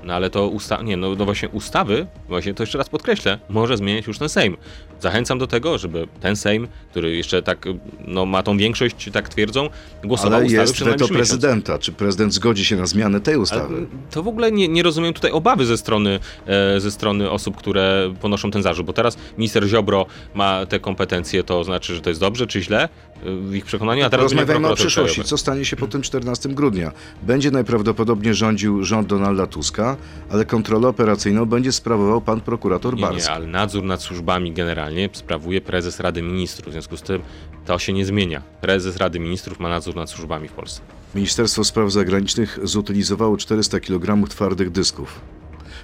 No 0.03 0.13
ale 0.13 0.29
to 0.29 0.47
usta... 0.47 0.81
nie, 0.81 0.97
no, 0.97 1.15
no 1.15 1.25
właśnie 1.25 1.49
ustawy, 1.49 2.07
właśnie 2.27 2.53
to 2.53 2.63
jeszcze 2.63 2.77
raz 2.77 2.89
podkreślę, 2.89 3.39
może 3.49 3.77
zmieniać 3.77 4.07
już 4.07 4.17
ten 4.17 4.29
Sejm. 4.29 4.57
Zachęcam 5.01 5.39
do 5.39 5.47
tego, 5.47 5.77
żeby 5.77 6.07
ten 6.21 6.35
Sejm, 6.35 6.67
który 6.91 7.15
jeszcze 7.15 7.41
tak, 7.41 7.65
no 8.07 8.25
ma 8.25 8.43
tą 8.43 8.57
większość, 8.57 9.09
tak 9.13 9.29
twierdzą, 9.29 9.69
głosował 10.03 10.33
Ale 10.37 10.45
ustawy 10.45 10.61
jest 10.61 10.73
przez 10.73 10.87
weto 10.87 10.97
najbliższy 10.97 11.13
miesiąc. 11.13 11.29
prezydenta. 11.29 11.79
Czy 11.79 11.91
prezydent 11.91 12.33
zgodzi 12.33 12.65
się 12.65 12.75
na 12.75 12.85
zmianę 12.85 13.21
tej 13.21 13.33
Ale 13.33 13.43
ustawy? 13.43 13.87
to 14.11 14.23
w 14.23 14.27
ogóle 14.27 14.51
nie, 14.51 14.67
nie 14.67 14.83
rozumiem 14.83 15.13
tutaj 15.13 15.31
obawy 15.31 15.65
ze 15.65 15.77
strony, 15.77 16.19
e, 16.47 16.79
ze 16.79 16.91
strony 16.91 17.29
osób, 17.29 17.57
które 17.57 18.13
ponoszą 18.21 18.51
ten 18.51 18.63
zarzut, 18.63 18.85
bo 18.85 18.93
teraz 18.93 19.17
minister 19.37 19.67
Ziobro 19.67 20.05
ma 20.33 20.65
te 20.65 20.79
kompetencje, 20.79 21.43
to 21.43 21.63
znaczy, 21.63 21.95
że 21.95 22.01
to 22.01 22.09
jest 22.09 22.21
dobrze 22.21 22.47
czy 22.47 22.61
źle 22.61 22.89
w 23.23 23.55
ich 23.55 23.65
przekonaniu, 23.65 24.05
a 24.05 24.09
teraz 24.09 24.23
będzie 24.31 24.41
Rozmawiajmy 24.41 24.67
o 24.67 24.75
przyszłości. 24.75 25.15
krajowy. 25.15 25.29
Co 25.29 25.37
stanie 25.37 25.65
się 25.65 25.75
po 25.75 25.87
tym 25.87 26.01
14 26.01 26.49
grudnia? 26.49 26.91
Będzie 27.23 27.51
najprawdopodobniej 27.51 28.33
rządził 28.35 28.83
rząd 28.83 29.07
Donalda 29.07 29.47
Tuska, 29.47 29.97
ale 30.29 30.45
kontrolę 30.45 30.87
operacyjną 30.87 31.45
będzie 31.45 31.71
sprawował 31.71 32.21
pan 32.21 32.41
prokurator 32.41 32.95
Nie, 32.95 33.01
nie, 33.01 33.07
Barski. 33.07 33.31
ale 33.31 33.47
nadzór 33.47 33.83
nad 33.83 34.01
służbami 34.01 34.51
generalnie 34.53 35.09
sprawuje 35.13 35.61
prezes 35.61 35.99
Rady 35.99 36.21
Ministrów. 36.21 36.69
W 36.69 36.71
związku 36.71 36.97
z 36.97 37.01
tym 37.01 37.21
to 37.65 37.79
się 37.79 37.93
nie 37.93 38.05
zmienia. 38.05 38.41
Prezes 38.61 38.97
Rady 38.97 39.19
Ministrów 39.19 39.59
ma 39.59 39.69
nadzór 39.69 39.95
nad 39.95 40.09
służbami 40.09 40.47
w 40.47 40.51
Polsce. 40.51 40.81
Ministerstwo 41.15 41.63
Spraw 41.63 41.91
Zagranicznych 41.91 42.59
zutylizowało 42.63 43.37
400 43.37 43.79
kg 43.79 44.29
twardych 44.29 44.71
dysków. 44.71 45.21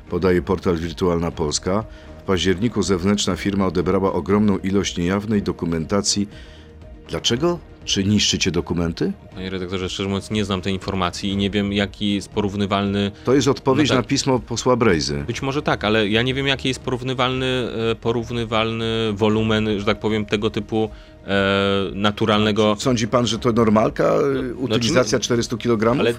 Podaje 0.10 0.42
portal 0.42 0.78
Wirtualna 0.78 1.32
Polska. 1.32 1.84
W 2.20 2.24
październiku 2.24 2.84
zewnętrzna 2.84 3.36
firma 3.36 3.66
odebrała 3.68 4.14
ogromną 4.14 4.58
ilość 4.58 4.98
niejawnej 4.98 5.42
dokumentacji. 5.42 6.28
Dlaczego? 7.12 7.60
Czy 7.86 8.04
niszczycie 8.04 8.52
dokumenty? 8.52 9.14
Panie 9.36 9.50
redaktorze, 9.50 9.90
szczerze 9.90 10.10
mówiąc, 10.10 10.32
nie 10.32 10.46
znam 10.46 10.62
tej 10.62 10.74
informacji 10.74 11.30
i 11.30 11.38
nie 11.38 11.50
wiem, 11.50 11.74
jaki 11.74 12.14
jest 12.16 12.30
porównywalny. 12.30 13.12
To 13.26 13.34
jest 13.34 13.48
odpowiedź 13.48 13.90
No 13.90 13.96
tak. 13.96 14.04
na 14.06 14.10
pismo 14.10 14.40
posła 14.40 14.76
Brejzy. 14.76 15.24
Być 15.28 15.42
może 15.42 15.62
tak, 15.62 15.84
ale 15.84 16.10
ja 16.10 16.22
nie 16.22 16.34
wiem, 16.34 16.48
jaki 16.48 16.68
jest 16.68 16.80
porównywalny, 16.80 17.46
e, 17.92 17.96
porównywalny 17.96 19.14
wolumen, 19.14 19.80
że 19.80 19.86
tak 19.86 20.00
powiem, 20.00 20.26
tego 20.26 20.50
typu 20.50 20.90
e, 21.28 21.92
naturalnego. 21.94 22.76
Sądzi 22.80 23.08
pan, 23.08 23.28
że 23.28 23.40
to 23.40 23.52
normalka, 23.52 24.14
y, 24.52 24.56
utylizacja 24.56 25.20
400 25.20 25.58
kg? 25.58 26.00
Ale 26.00 26.14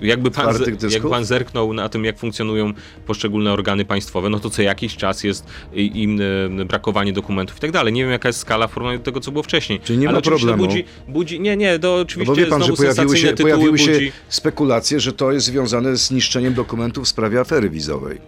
jakby 0.00 0.30
pan, 0.30 0.42
Twardych 0.44 0.74
ze- 0.74 0.80
dysków? 0.86 1.04
jak 1.04 1.12
pan 1.12 1.24
zerknął 1.24 1.72
na 1.72 1.88
tym, 1.88 2.04
jak 2.04 2.18
funkcjonują 2.18 2.72
poszczególne 3.06 3.52
organy 3.52 3.84
państwowe, 3.84 4.28
no 4.30 4.38
to 4.40 4.50
co 4.50 4.62
jakiś 4.62 4.96
czas 4.96 5.24
jest 5.24 5.46
im 5.74 6.18
e, 6.60 6.64
brakowanie 6.64 7.12
dokumentów 7.12 7.56
i 7.56 7.60
tak 7.60 7.72
dalej. 7.72 7.92
Nie 7.92 8.02
wiem, 8.02 8.10
jaka 8.12 8.28
jest 8.28 8.38
skala 8.38 8.66
w 8.68 8.72
porównaniu 8.72 8.98
do 8.98 9.04
tego, 9.04 9.20
co 9.20 9.32
było 9.32 9.42
wcześniej. 9.42 9.80
Czyli 9.80 9.98
nie 9.98 10.08
Ale 10.08 10.18
ma 10.18 10.22
problemu. 10.22 10.66
Budzi, 10.66 10.84
budzi, 11.08 11.40
nie, 11.40 11.56
nie, 11.56 11.78
to 11.78 11.88
No 11.88 12.02
oczywiście 12.02 12.35
wie 12.36 12.46
pan, 12.46 12.64
że 12.64 12.72
pojawiły 12.72 13.16
się, 13.16 13.32
pojawiły 13.32 13.78
się 13.78 13.92
budzi. 13.92 14.12
spekulacje, 14.28 15.00
że 15.00 15.12
to 15.12 15.32
jest 15.32 15.46
związane 15.46 15.96
z 15.96 16.10
niszczeniem 16.10 16.54
dokumentów 16.54 17.04
w 17.04 17.08
sprawie 17.08 17.40
afery 17.40 17.70
wizowej. 17.70 18.18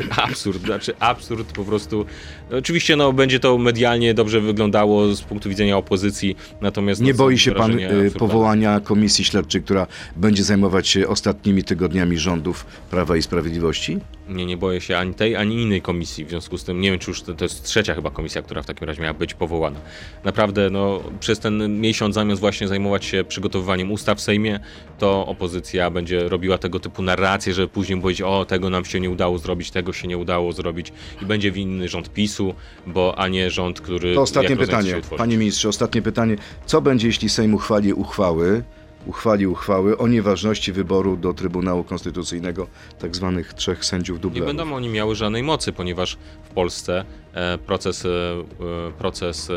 Absurd, 0.26 0.64
znaczy 0.64 0.94
absurd 0.98 1.52
po 1.52 1.64
prostu. 1.64 2.06
Oczywiście 2.50 2.96
no, 2.96 3.12
będzie 3.12 3.40
to 3.40 3.58
medialnie 3.58 4.14
dobrze 4.14 4.40
wyglądało 4.40 5.14
z 5.14 5.22
punktu 5.22 5.48
widzenia 5.48 5.76
opozycji, 5.76 6.36
natomiast... 6.60 7.00
Nie 7.00 7.12
no, 7.12 7.18
boi 7.18 7.38
się 7.38 7.52
pan 7.52 7.78
y, 7.78 8.10
powołania 8.18 8.80
komisji 8.80 9.24
śledczej, 9.24 9.62
która 9.62 9.86
będzie 10.16 10.44
zajmować 10.44 10.88
się 10.88 11.08
ostatnimi 11.08 11.64
tygodniami 11.64 12.18
rządów 12.18 12.66
Prawa 12.90 13.16
i 13.16 13.22
Sprawiedliwości? 13.22 13.98
Nie, 14.30 14.46
nie 14.46 14.56
boję 14.56 14.80
się 14.80 14.98
ani 14.98 15.14
tej, 15.14 15.36
ani 15.36 15.62
innej 15.62 15.82
komisji. 15.82 16.24
W 16.24 16.28
związku 16.28 16.58
z 16.58 16.64
tym 16.64 16.80
nie 16.80 16.90
wiem, 16.90 16.98
czy 16.98 17.10
już 17.10 17.22
to, 17.22 17.34
to 17.34 17.44
jest 17.44 17.64
trzecia 17.64 17.94
chyba 17.94 18.10
komisja, 18.10 18.42
która 18.42 18.62
w 18.62 18.66
takim 18.66 18.86
razie 18.88 19.02
miała 19.02 19.14
być 19.14 19.34
powołana. 19.34 19.80
Naprawdę, 20.24 20.70
no, 20.70 21.00
przez 21.20 21.38
ten 21.38 21.80
miesiąc 21.80 22.14
zamiast 22.14 22.40
właśnie 22.40 22.68
zajmować 22.68 23.04
się 23.04 23.24
przygotowywaniem 23.24 23.92
ustaw 23.92 24.18
w 24.18 24.20
Sejmie, 24.20 24.60
to 24.98 25.26
opozycja 25.26 25.90
będzie 25.90 26.28
robiła 26.28 26.58
tego 26.58 26.80
typu 26.80 27.02
narracje, 27.02 27.54
żeby 27.54 27.68
później 27.68 28.00
powiedzieć, 28.00 28.22
o, 28.22 28.44
tego 28.44 28.70
nam 28.70 28.84
się 28.84 29.00
nie 29.00 29.10
udało 29.10 29.38
zrobić, 29.38 29.70
tego 29.70 29.92
się 29.92 30.08
nie 30.08 30.18
udało 30.18 30.52
zrobić 30.52 30.92
i 31.22 31.26
będzie 31.26 31.52
winny 31.52 31.88
rząd 31.88 32.12
PiSu, 32.12 32.54
bo 32.86 33.18
a 33.18 33.28
nie 33.28 33.50
rząd, 33.50 33.80
który... 33.80 34.14
To 34.14 34.22
ostatnie 34.22 34.56
pytanie. 34.56 34.94
Panie 35.16 35.36
ministrze, 35.36 35.68
ostatnie 35.68 36.02
pytanie. 36.02 36.36
Co 36.66 36.80
będzie, 36.80 37.06
jeśli 37.06 37.28
Sejm 37.28 37.54
uchwali 37.54 37.92
uchwały, 37.92 38.62
uchwali 39.06 39.46
uchwały 39.46 39.98
o 39.98 40.08
nieważności 40.08 40.72
wyboru 40.72 41.16
do 41.16 41.34
Trybunału 41.34 41.84
Konstytucyjnego 41.84 42.66
tak 42.98 43.16
zwanych 43.16 43.54
trzech 43.54 43.84
sędziów 43.84 44.16
Nie 44.18 44.22
dublerów? 44.22 44.46
będą 44.46 44.74
oni 44.74 44.88
miały 44.88 45.14
żadnej 45.14 45.42
mocy, 45.42 45.72
ponieważ 45.72 46.18
w 46.42 46.48
Polsce 46.48 47.04
e, 47.34 47.58
proces, 47.58 48.04
e, 48.04 48.08
e, 48.08 48.92
proces 48.98 49.48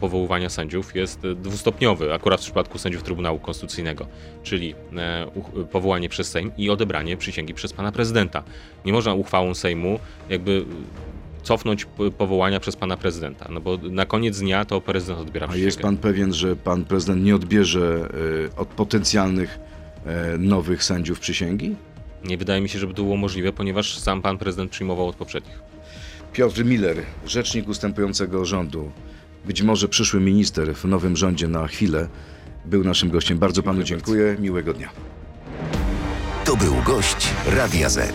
powoływania 0.00 0.48
sędziów 0.48 0.94
jest 0.94 1.20
dwustopniowy, 1.20 2.14
akurat 2.14 2.40
w 2.40 2.42
przypadku 2.42 2.78
sędziów 2.78 3.02
Trybunału 3.02 3.38
Konstytucyjnego, 3.38 4.06
czyli 4.42 4.74
powołanie 5.72 6.08
przez 6.08 6.30
Sejm 6.30 6.52
i 6.58 6.70
odebranie 6.70 7.16
przysięgi 7.16 7.54
przez 7.54 7.72
pana 7.72 7.92
prezydenta. 7.92 8.42
Nie 8.84 8.92
można 8.92 9.14
uchwałą 9.14 9.54
Sejmu 9.54 9.98
jakby 10.28 10.64
cofnąć 11.46 11.86
powołania 12.18 12.60
przez 12.60 12.76
pana 12.76 12.96
prezydenta, 12.96 13.48
no 13.50 13.60
bo 13.60 13.78
na 13.90 14.06
koniec 14.06 14.38
dnia 14.38 14.64
to 14.64 14.80
prezydent 14.80 15.20
odbiera 15.20 15.46
A 15.46 15.48
przysięgę. 15.48 15.66
jest 15.66 15.80
pan 15.80 15.96
pewien, 15.96 16.32
że 16.34 16.56
pan 16.56 16.84
prezydent 16.84 17.24
nie 17.24 17.34
odbierze 17.34 18.08
y, 18.54 18.56
od 18.56 18.68
potencjalnych 18.68 19.58
y, 20.34 20.38
nowych 20.38 20.84
sędziów 20.84 21.20
przysięgi? 21.20 21.76
Nie 22.24 22.38
wydaje 22.38 22.60
mi 22.60 22.68
się, 22.68 22.78
żeby 22.78 22.94
to 22.94 23.02
było 23.02 23.16
możliwe, 23.16 23.52
ponieważ 23.52 23.98
sam 23.98 24.22
pan 24.22 24.38
prezydent 24.38 24.70
przyjmował 24.70 25.08
od 25.08 25.16
poprzednich. 25.16 25.58
Piotr 26.32 26.64
Miller, 26.64 26.96
rzecznik 27.26 27.68
ustępującego 27.68 28.44
rządu, 28.44 28.90
być 29.44 29.62
może 29.62 29.88
przyszły 29.88 30.20
minister 30.20 30.74
w 30.74 30.84
nowym 30.84 31.16
rządzie 31.16 31.48
na 31.48 31.66
chwilę, 31.66 32.08
był 32.64 32.84
naszym 32.84 33.10
gościem. 33.10 33.38
Bardzo 33.38 33.62
panu 33.62 33.82
Dziękuję 33.82 34.24
dziękuję. 34.24 34.42
Miłego 34.42 34.72
dnia. 34.72 34.88
To 36.44 36.56
był 36.56 36.74
gość 36.84 37.28
Radia 37.46 37.88
Z. 37.88 38.14